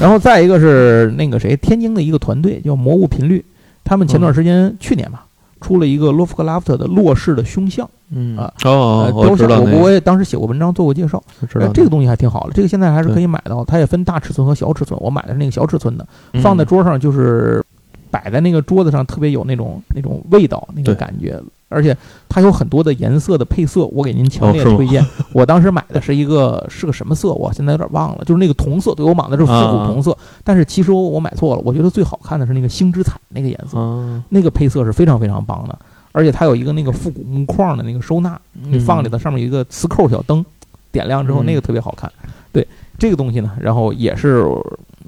[0.00, 3.44] 然后再一个是那个谁，天津的一个团队叫魔物频率，
[3.84, 5.24] 他们前段时间、去年吧。
[5.60, 8.36] 出了一个洛夫克拉夫特的洛氏的胸像，嗯。
[8.36, 14.98] 啊哦呃，，雕像，我知道，我我也当时写过文章做过介绍，知道呃，这个东西还挺好的，这个现在还是可以买到，它也分大尺寸和小尺寸。
[15.02, 16.40] 我买的是那个小尺寸的，嗯。
[16.42, 17.64] 放在桌上就是
[18.10, 21.40] 摆在那个桌子上，特别有那种那种味道，那个感觉。
[21.68, 21.96] 而且
[22.28, 25.04] 它有很多的颜色的配色，我给您强烈推荐。
[25.32, 35.78] 我当时买的是一个是个什么色，我现在有点忘了，就是那个铜色，对我买的是复古铜色，但是其实我我买错了，我觉得最好看的是那个星之彩那个颜色，啊，那个配色是非常非常棒的。
[36.12, 40.44] 而且它有一个那个复古木框的那个收纳，你放里头，上面有一个磁扣小灯，
[40.90, 42.10] 点亮之后嗯那个特别好看。
[42.50, 42.66] 对
[42.98, 44.42] 这个东西呢，然后也是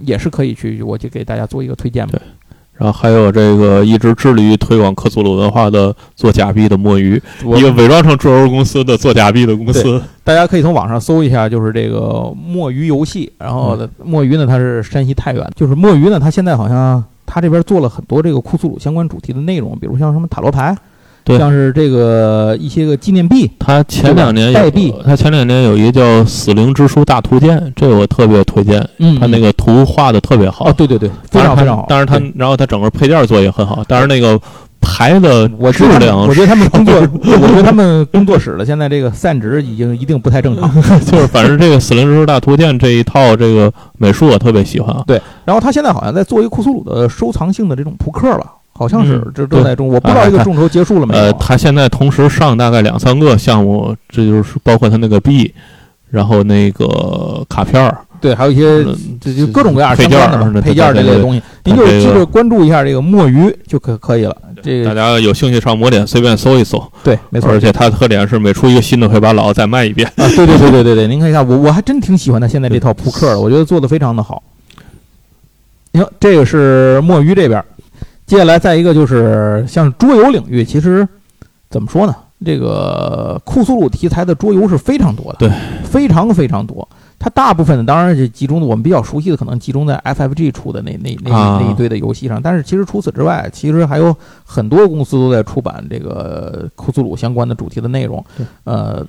[0.02, 2.20] 也是可以去，我就给大家做一个推荐吧。
[2.80, 10.00] 然后还有这个一直致力于推广克苏鲁文化的做假币的墨鱼，一个伪装成桌游公司的做假币的公司。
[10.24, 13.30] 大家可以从网上搜一下，就是这个墨鱼游戏。
[13.36, 20.80] 然后墨鱼呢，它是山西太原，就是墨鱼呢，它现在好像它这边做了很多这个库苏鲁相关主题的内容，比如像什么塔罗牌，对
[21.38, 30.68] 像是这个一些个纪念币，他前两年有代币他前两年有一个叫《死灵之书大图鉴》，这个我特别推荐，嗯他那个图画的特别好。
[30.68, 31.86] 哦，对对对，非常非常好。
[31.88, 34.40] 但是他，然后他整个配件做也很好，但是那个
[34.80, 40.70] 牌的质量，我觉得他们 工作，我觉得他们工作室的现在这个散值已经一定不太正常。
[41.04, 45.04] 就是反正这个《死灵之书大图鉴》这一套这个美术我特别喜欢啊。
[45.44, 51.36] 然后他现在好像在做一个库苏鲁的收藏性的这种扑克吧，好像是嗯这正在众，我不知道这个众筹结束了没有呃，啊。
[51.38, 55.52] 他现在同时上大概两三个项目，这就是包括他那个币，
[56.08, 64.34] 然后那个卡片儿，对，还有一些嗯这就各种各样配件儿配件儿这类的东西，您就记着关注一下这个墨鱼就可可以了。
[64.62, 66.82] 这个大家有兴趣上魔点随便搜一搜。
[67.04, 70.10] 对，没错，而且它的特点是每出一个新的会把老的再卖一遍。
[70.16, 74.42] 啊，对对对对对对，您看一下，我我还真挺喜欢他现在这套扑克的，我觉得做的非常的好。
[75.92, 77.64] 行，这个是墨鱼这边儿，
[78.30, 81.06] 接下来再一个就是像桌游领域，其实
[81.68, 82.14] 怎么说呢？
[82.44, 85.50] 这个库苏鲁题材的桌游是非常多的，对，
[85.82, 86.88] 非常非常多。
[87.18, 98.24] 它大部分的，当然是集中的，我们比较熟悉的可能集中在 FFG 出的那那那啊那一堆的游戏上，但是其实除此之外，其实还有很多公司都在出版这个库苏鲁相关的主题的内容。
[98.62, 99.04] 呃，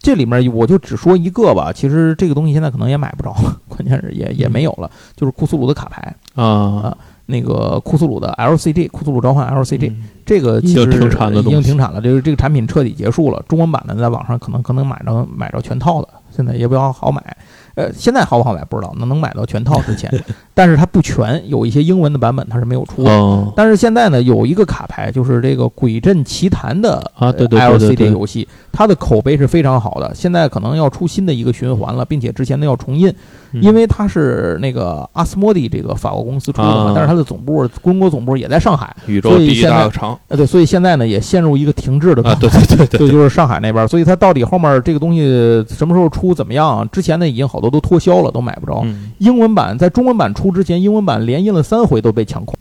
[0.00, 3.32] 这里面我就只说一个吧，其实这个东西现在可能也买不着，
[3.70, 13.40] 关键是也也没有了，就是库苏鲁的卡牌，啊，那个库苏鲁的 LCG，库苏鲁召唤 LCG，、嗯这个其实已经停产的已经停产了，这个这个产品彻底结束了。
[13.48, 17.36] 中文版的在网上可能可能买着买着全套的，现在也比较好买。
[17.76, 20.10] 呃，现在好不好买不知道，能能买到全套之前，
[20.52, 23.10] 但是它不全，有一些英文的版本它是没有出的。
[23.12, 30.12] 哦，但是现在呢，有一个卡牌，就是这个《鬼阵奇谭》的啊对对呃对对 LCD 游戏，它的口碑是非常好的。
[30.12, 33.14] 现在可能要出新的一个循环了，并且之前的要重印，嗯
[33.62, 42.66] 因为它是那个阿斯莫蒂这个法国公司出的嘛啊，但是它的总部中国总部也在上海，宇宙第一所以现在大厂呃，对，所以现在呢也陷入一个停滞的啊，状态。
[42.66, 46.88] 对对对对对，就是上海那边儿，所以它到底后面这个东西什么时候出怎么样？
[46.90, 48.82] 之前呢已经好多都脱销了，都买不着。
[48.84, 52.54] 嗯，英文版在中文版出之前，英文版连印了三回都被抢空，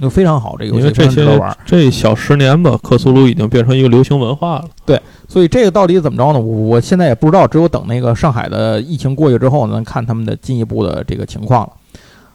[0.00, 1.56] 就非常好，这个游戏非因为这些常值得玩儿。
[1.64, 4.64] 这小十年吧，克苏鲁已经变成一个流行文化了。
[4.84, 6.38] 对所以这个到底怎么着呢？
[6.38, 11.72] 我我现在也不知道，只有等那个上海的疫情过去之后呢，看他们的进一步的这个情况了。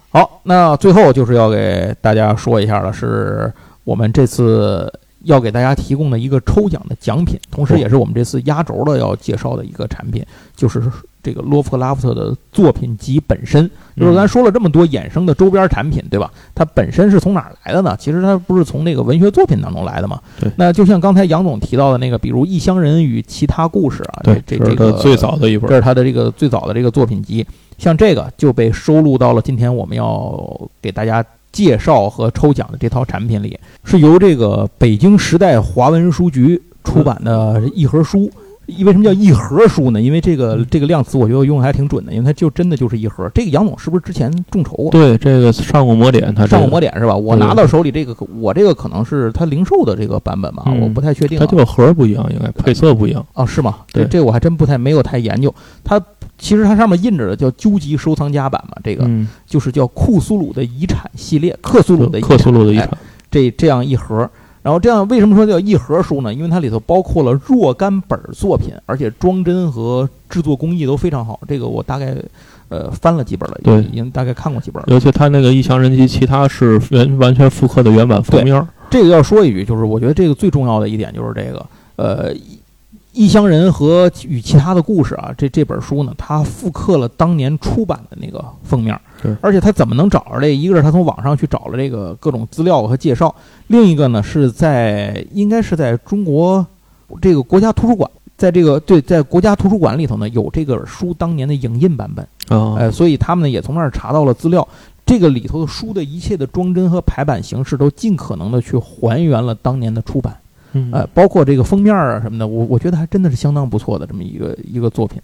[0.10, 3.52] 好，那最后就是要给大家说一下了，是
[3.84, 4.92] 我们这次
[5.24, 10.82] 要给大家提供的一个抽奖的奖品，同时也是我们这次压轴的要介绍的一个产品，就是
[11.24, 13.70] 这个洛夫克拉夫特的作品集本身。
[13.98, 16.32] 就是咱说了这么多衍生的周边产品，对吧？
[16.56, 17.96] 它本身是从哪儿来的呢？
[18.00, 20.20] 其实它不是从那个文学作品当中来的嘛。
[20.40, 27.46] 对那就像刚才杨总提到的那个，比如《异乡人与其他故事》啊，对，这这个最早的一本这是他的这个最早的这个作品集，
[27.78, 38.32] 像这个就被收录到了今天我们要给大家介绍和抽奖的这套产品里，是由这个北京时代华文书局出版的一盒书。
[38.80, 40.02] 为什么叫一盒书呢？
[40.02, 43.30] 因为这个这个量词我觉得用的还挺准的，因为它就真的就是一盒。
[43.34, 44.92] 这个杨总是不是之前众筹过？
[44.92, 47.16] 对这个上过魔点，他上过个魔点是吧？
[47.16, 51.46] 我拿到手里这个，我这个可能是它零售的这个版本吧，嗯我不太确定啊。
[51.46, 53.26] 它就盒儿不一样，应该配色不一样。
[53.34, 53.78] 啊，是吗？
[53.88, 55.54] 这对这我还真不太没有太研究。
[55.84, 56.02] 它
[56.38, 62.98] 其实它上面印着的叫究极收藏家版嘛，这个嗯，就是叫库苏鲁的遗产系列，克苏鲁的遗克苏鲁的遗哎产，
[63.30, 64.30] 这这样一盒。
[64.64, 66.34] 然后这样为什么说叫一盒书呢？
[66.34, 71.40] 因为它里头包括了若干本儿作品，而且装帧和制作工艺都非常好。
[71.48, 72.16] 这个我大概
[72.70, 74.88] 呃翻了几本了，对已经大概看过几本了。
[74.90, 78.68] 尤其他那个《异乡人及其他》是原完全复刻的原版封面儿。
[78.90, 82.34] 这个要说一句，就是我觉得这个最重要的一点就是这个，呃，
[83.14, 90.56] 异异乡人和与其他的故事啊，这这本书呢，它复刻了当年出版的那个封面，对而且他怎么能找着这？
[90.56, 93.34] 一个是他从网上去找了这个各种资料和介绍，
[93.68, 96.66] 另一个呢是在应该是在中国
[97.22, 98.10] 这个国家图书馆。
[98.38, 104.68] 在这个对，在国家图书馆里头呢，有这个书当年的影印版本，啊，呃，所以他们呢也从那儿查到了资料。
[105.06, 110.36] 这个里头的书的一切的装帧和排版形式都尽可能的去还原了当年的出版，
[110.92, 115.22] 呃，包括这个封面啊什么的，我我觉得还真的是相当不错的这么一个一个作品。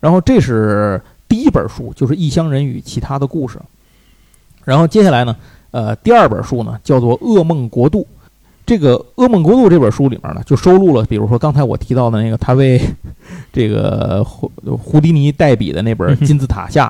[0.00, 3.58] 然后这是第一本书，就是《异乡人与其他的故事》。
[4.64, 5.36] 然后接下来呢，
[5.70, 8.00] 呃，第二本书呢叫做《噩梦国度》。
[8.66, 12.80] 这个《噩梦国度》这本书里面呢，就收录了，比如说刚才我提到的那个他为
[13.52, 16.86] 这个胡胡迪尼代笔的那本《金字塔下》，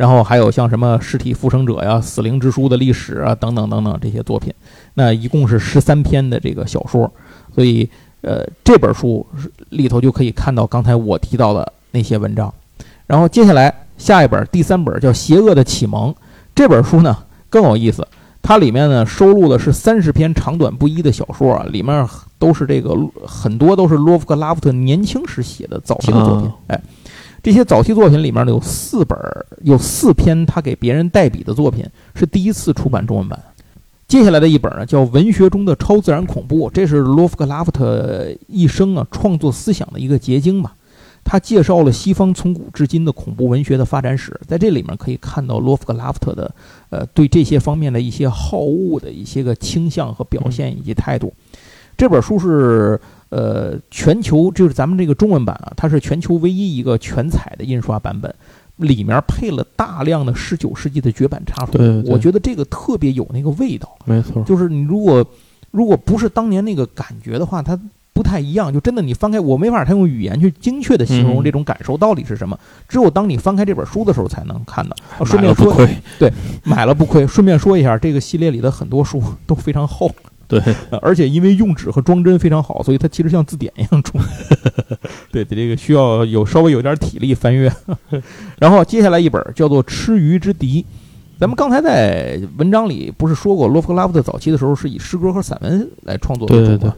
[0.00, 4.50] 然后还有像什么《尸体复生者》呀、《死灵之书》的历史啊等等等等这些作品。
[4.94, 7.12] 那一共是十三篇的这个小说，
[7.54, 7.86] 所以
[8.22, 9.26] 呃这本书
[9.68, 12.50] 里头就可以看到刚才我提到的那些文章。
[13.06, 16.10] 然后接下来下一本第三本叫《邪恶的启蒙》，
[16.54, 17.14] 这本书呢
[17.50, 18.08] 更有意思。
[18.40, 22.96] 它里面呢收录的是三十篇长短不一的小说啊，里面都是这个
[23.26, 26.46] 很多都是洛夫克拉夫特年轻时写的早期的作品。
[26.46, 26.80] 啊哎，
[27.42, 31.84] 这些早期作品里面呢有四本儿，有四篇他给别人代笔的作品
[32.14, 33.38] 是第一次出版中文版。
[34.06, 40.74] 接下来的一本呢叫《文学中的超自然恐怖》，这是洛夫克拉夫特一生啊创作思想的一个结晶吧。
[41.22, 46.52] 他介绍了西方从古至今的恐怖文学的发展史，在这里面可以看到洛夫克拉夫特的
[46.88, 51.32] 呃对这些方面的一些好恶的一些个倾向和表现以及态度。
[51.96, 52.98] 这本书是
[53.30, 58.32] 呃全球就是咱们这个中文版啊，它是全球唯一一个全彩的印刷版本，
[58.76, 63.96] 里面配了大量的十九世纪的绝版插图，对对对我觉得这个特别有那个味道。
[64.04, 65.24] 没错，就是你如果
[65.70, 67.78] 如果不是当年那个感觉的话，它
[68.12, 68.72] 不太一样。
[68.72, 74.96] 就真的你翻开，我没法他用语言去精确的形容嗯这种感受到底是什么，只有当你翻开这本书的时候才能看到。
[75.18, 76.32] 哦顺便说，不亏。
[76.64, 77.24] 买了不亏。
[77.26, 80.10] 顺便说一下，这个系列里的很多书都非常厚，
[80.50, 80.60] 对，
[80.90, 84.20] 呃 而且因为用纸和装帧非常好，所以它其实像字典一样重。
[85.32, 87.72] 对，这个需要有稍微有点体力翻阅。
[88.58, 90.82] 然后接下来一本叫做《吃鱼之敌》。
[91.38, 96.66] 咱们刚才在文章里不是说过，洛夫克拉夫特早期的时候是以诗歌和散文来创作为主吗？
[96.66, 96.92] 对对对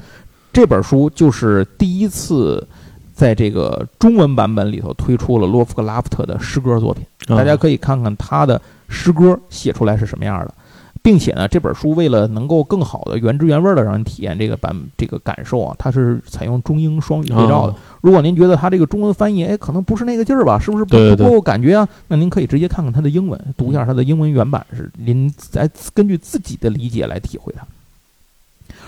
[0.53, 2.67] 这本书就是第一次
[3.13, 7.05] 在这个中文版本里头推出了洛夫克拉夫特的诗歌作品。
[7.29, 10.55] 啊大家可以看看他的诗歌写出来是什么样的，
[11.03, 17.73] 并且呢，这本书为了能够更好的原汁原味的让人体验这个版这个感受啊，它是采用中英双语对照的。
[17.73, 21.89] 啊如果您觉得它这个中文翻译，哎，可能不是那个劲儿吧，是不是不不够感觉啊？
[22.09, 27.65] 那您可以直接看看它的英文，读一下它的英文原版，是您再根据自己的理解来体会它。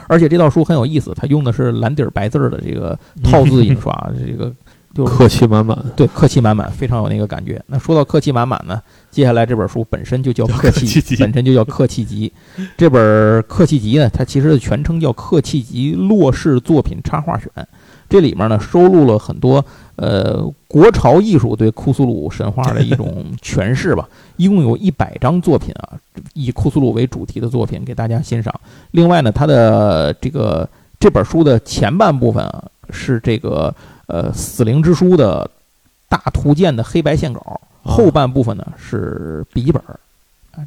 [0.08, 4.52] 而且这套书很有意思，它用的是蓝底儿白字儿的这个套字 印刷，这个
[4.94, 5.76] 就是客气满满。
[5.96, 7.60] 对，客气满满，非常有那个感觉。
[7.66, 8.80] 那说到客气满满呢，
[9.10, 12.32] 接下来这本书本身就叫叫客气集本身就叫客气集。
[12.76, 17.48] 这本客气集呢，它其实的全称叫《客气集洛氏作品插画选》，
[18.08, 19.64] 这里面呢收录了很多
[19.96, 24.08] 呃国潮艺术对库苏鲁神话的一种 诠释吧。
[24.36, 25.98] 一共有一百张作品啊，
[26.34, 28.54] 以库苏鲁为主题的作品给大家欣赏。
[28.92, 30.68] 另外呢，它的这个
[31.00, 33.74] 这本书的前半部分啊，是这个
[34.06, 35.50] 呃《死灵之书》的
[36.08, 39.82] 大图鉴的黑白线稿，啊后半部分呢是笔记本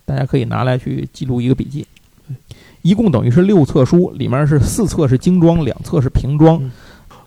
[0.05, 1.85] 大家可以拿来去记录一个笔记。
[2.81, 6.57] 一共等于是六册书，里面是四册是精装，两册是平装。
[6.61, 6.71] 嗯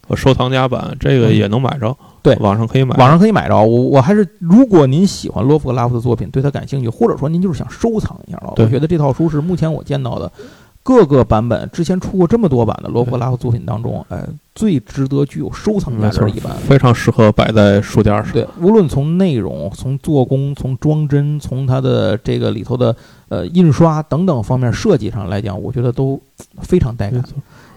[0.09, 2.97] 呃收藏夹版这个也能买着，对网上可以买。
[2.97, 3.55] 网上可以买着。
[3.55, 10.33] 我我还是，如果您喜欢洛夫克拉夫的作品，对他感兴趣，或者说您就是想收藏一下了，我觉得这套书是目前我见到的
[10.83, 16.57] 各个版本之前出过这么多版的洛夫克拉夫作品当中，呃，最值得具有收藏价值的一版。
[16.57, 18.33] 非常适合摆在书架上。
[18.33, 22.97] 对，无论从内容、从做工、从装帧、从它的这个里头的
[23.29, 26.21] 呃印刷等等方面设计上来讲，我觉得都
[26.63, 27.23] 非常带感。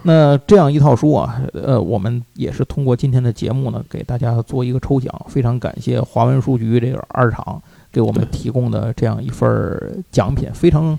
[0.06, 5.14] 那这样一套书啊，呃，我们也是通过今天的节目呢，给大家做一个抽奖。
[5.28, 7.60] 非常感谢华文书局这个二厂
[7.92, 10.98] 给我们提供的这样一份儿奖品，非常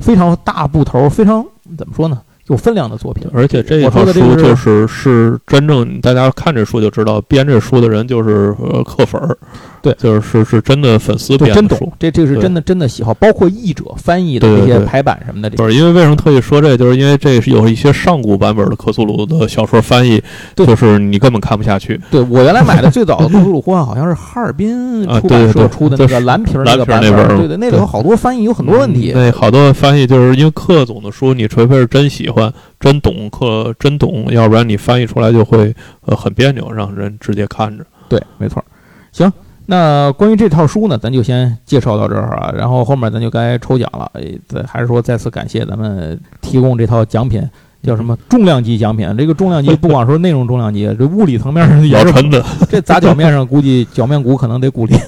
[0.00, 1.44] 非常大部头，非常
[1.78, 3.28] 怎么说呢，有分量的作品。
[3.32, 9.36] 而且这一套书就是是真正大家看这书就知道，编这书的人就是呃刻粉儿，
[9.82, 20.22] 对就是是是真的粉丝对，真懂。，这这是真的真的喜好，包括译者翻译的对对对这些排版什么的，这不是因为为什么特意说这，就是因为这是有一些上古版本的克苏鲁的小说翻译，
[20.54, 22.00] 就是你根本看不下去。
[22.10, 29.12] 对我原来买的最早的《克苏鲁呼唤》好像是哈尔滨啊出版社对对对出的那个就是蓝皮儿蓝个版本儿，皮儿那本对对，那里头好多翻译有很多问题。
[29.14, 35.74] 嗯那好多翻译就是因为克总的书，你除非是真喜欢、真懂克、真懂，要不然你翻译出来就会
[36.06, 37.84] 呃很别扭，让人直接看着。
[38.08, 38.62] 对，没错。
[39.12, 39.30] 行，
[39.70, 44.10] 那关于这套书呢，咱就先介绍到这儿啊，然后后面咱就该抽奖了。
[44.14, 47.40] 哎，再还是说再次感谢咱们提供这套奖品，
[47.80, 49.16] 叫什么重量级奖品？
[49.16, 55.00] 这个重量级不光说内容重量级，这物理层面上也是老陈的，这砸脚面上，估计脚面骨可能得骨裂。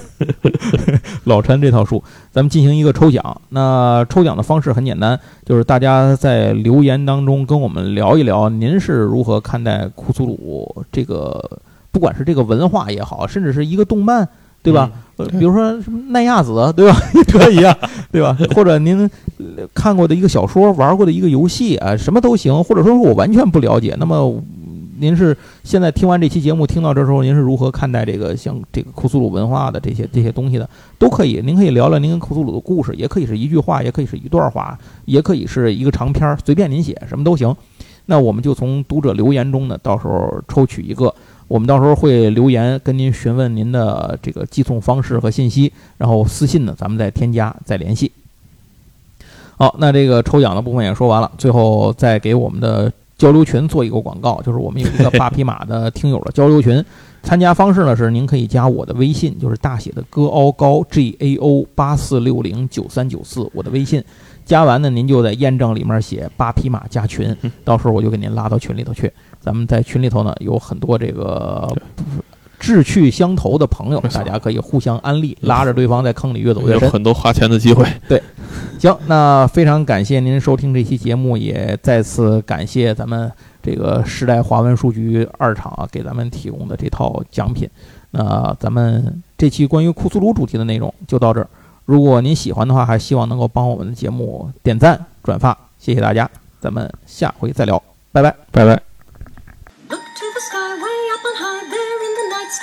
[1.25, 3.41] 老陈这套书，咱们进行一个抽奖。
[3.49, 11.59] 那抽奖的方式很简单，就是大家在留言当中跟我们聊一聊，您是如何看待库苏鲁这个，
[11.91, 14.25] 不管是这个文化也好，甚至是一个动漫，
[14.63, 14.89] 对吧？
[15.17, 16.97] 呃，比如说什么奈亚子，对吧？
[17.13, 17.77] 也可以啊，
[18.11, 18.35] 对吧？
[18.55, 19.07] 或者您
[19.37, 22.63] 呃看过的一个小说，玩过的一个游戏啊，什么都行。
[22.63, 30.67] 或者说我完全不了解，那么嗯您是现在听完这期节目，听到这时候，您是如何看待这个像这个库苏鲁文化的这些这些东西的？
[30.97, 34.75] 都可以，您可以聊聊您跟库苏鲁的故事，也可以是一句话，也可以是一段话，
[35.05, 37.53] 也可以是一个长篇，随便您写，什么都行。
[38.05, 41.13] 那我们就从读者留言中呢，到时候抽取一个，
[41.47, 48.11] 我们到时候会留言跟您询问您的这个寄送方式和信息，然后私信呢咱们再添加再联系。
[49.55, 56.83] 好，那这个抽奖的部分也说完了，最后再给我们的交流群做一个广告，就是我们有一个 八匹马的听友的交流群，
[57.21, 64.03] 参加方式呢是您可以加我的微信，就是大写的戈凹高 G A O 八四六零九三九四，我的微信。
[64.43, 67.33] 加完呢，您就在验证里面写八匹马加群，
[67.63, 69.09] 到时候我就给您拉到群里头去。
[69.43, 71.67] 咱们在群里头呢有很多这个
[72.59, 76.79] 志趣相投的朋友，大家可以互相安利，拉着对方在坑里越走越有。
[76.89, 77.85] 很多花钱的机会。
[78.07, 78.23] 对
[78.79, 83.29] 行，那非常感谢您收听这期节目，也再次感谢咱们
[83.61, 87.69] 这个时代华文书局二厂啊给咱们提供的这套奖品。
[88.11, 91.47] 那咱们这期关于库苏鲁主题的内容就到这儿。
[91.85, 96.29] 如果您喜欢的话，还希望能够帮我们的节目点赞、转发，谢谢大家，
[96.61, 97.81] 咱们下回再聊，
[98.13, 98.33] 拜拜。
[98.51, 98.92] 拜拜。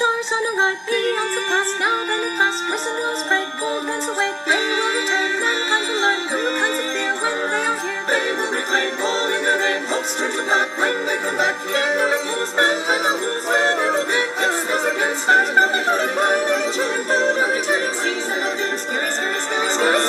[0.01, 0.81] Stars on a right.
[0.81, 1.93] Eons have passed, now
[2.41, 4.33] last, risen will spread, gold winds await.
[4.49, 8.03] They will return, mankind will learn new kinds of fear when they are here.
[8.09, 11.57] They will reclaim all in their name, hopes turn to black when they come back.
[11.69, 14.21] Here no refuse, mankind will lose where they will be.
[14.41, 18.81] X-rays against stars, now they turn, by nature and returning season of doom.
[18.81, 20.01] Scary, scary, scary, scary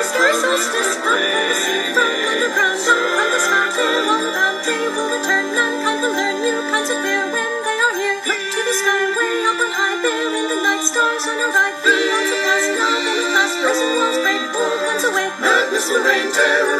[0.00, 0.92] scary solstice.
[1.04, 3.68] From the sea, from underground, down from the sky,
[4.00, 5.46] along the bound, they will return,
[10.06, 13.54] there in the night, stars on a light, eons of past love and the past
[13.58, 15.34] frozen walls break, old ones awake.
[15.42, 16.76] Madness will reign, terror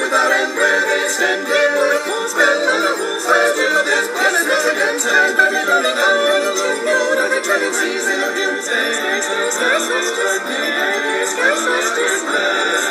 [0.00, 3.84] without end, where they extend, here will it spell on the rules, where till the
[3.84, 8.18] death, planet is again, turned by the lonely hour, the true mode of returning season
[8.24, 8.88] of doomsday.
[8.96, 12.87] Sky, sky, sky, sky, sky, sky, sky, sky, sky, sky, sky,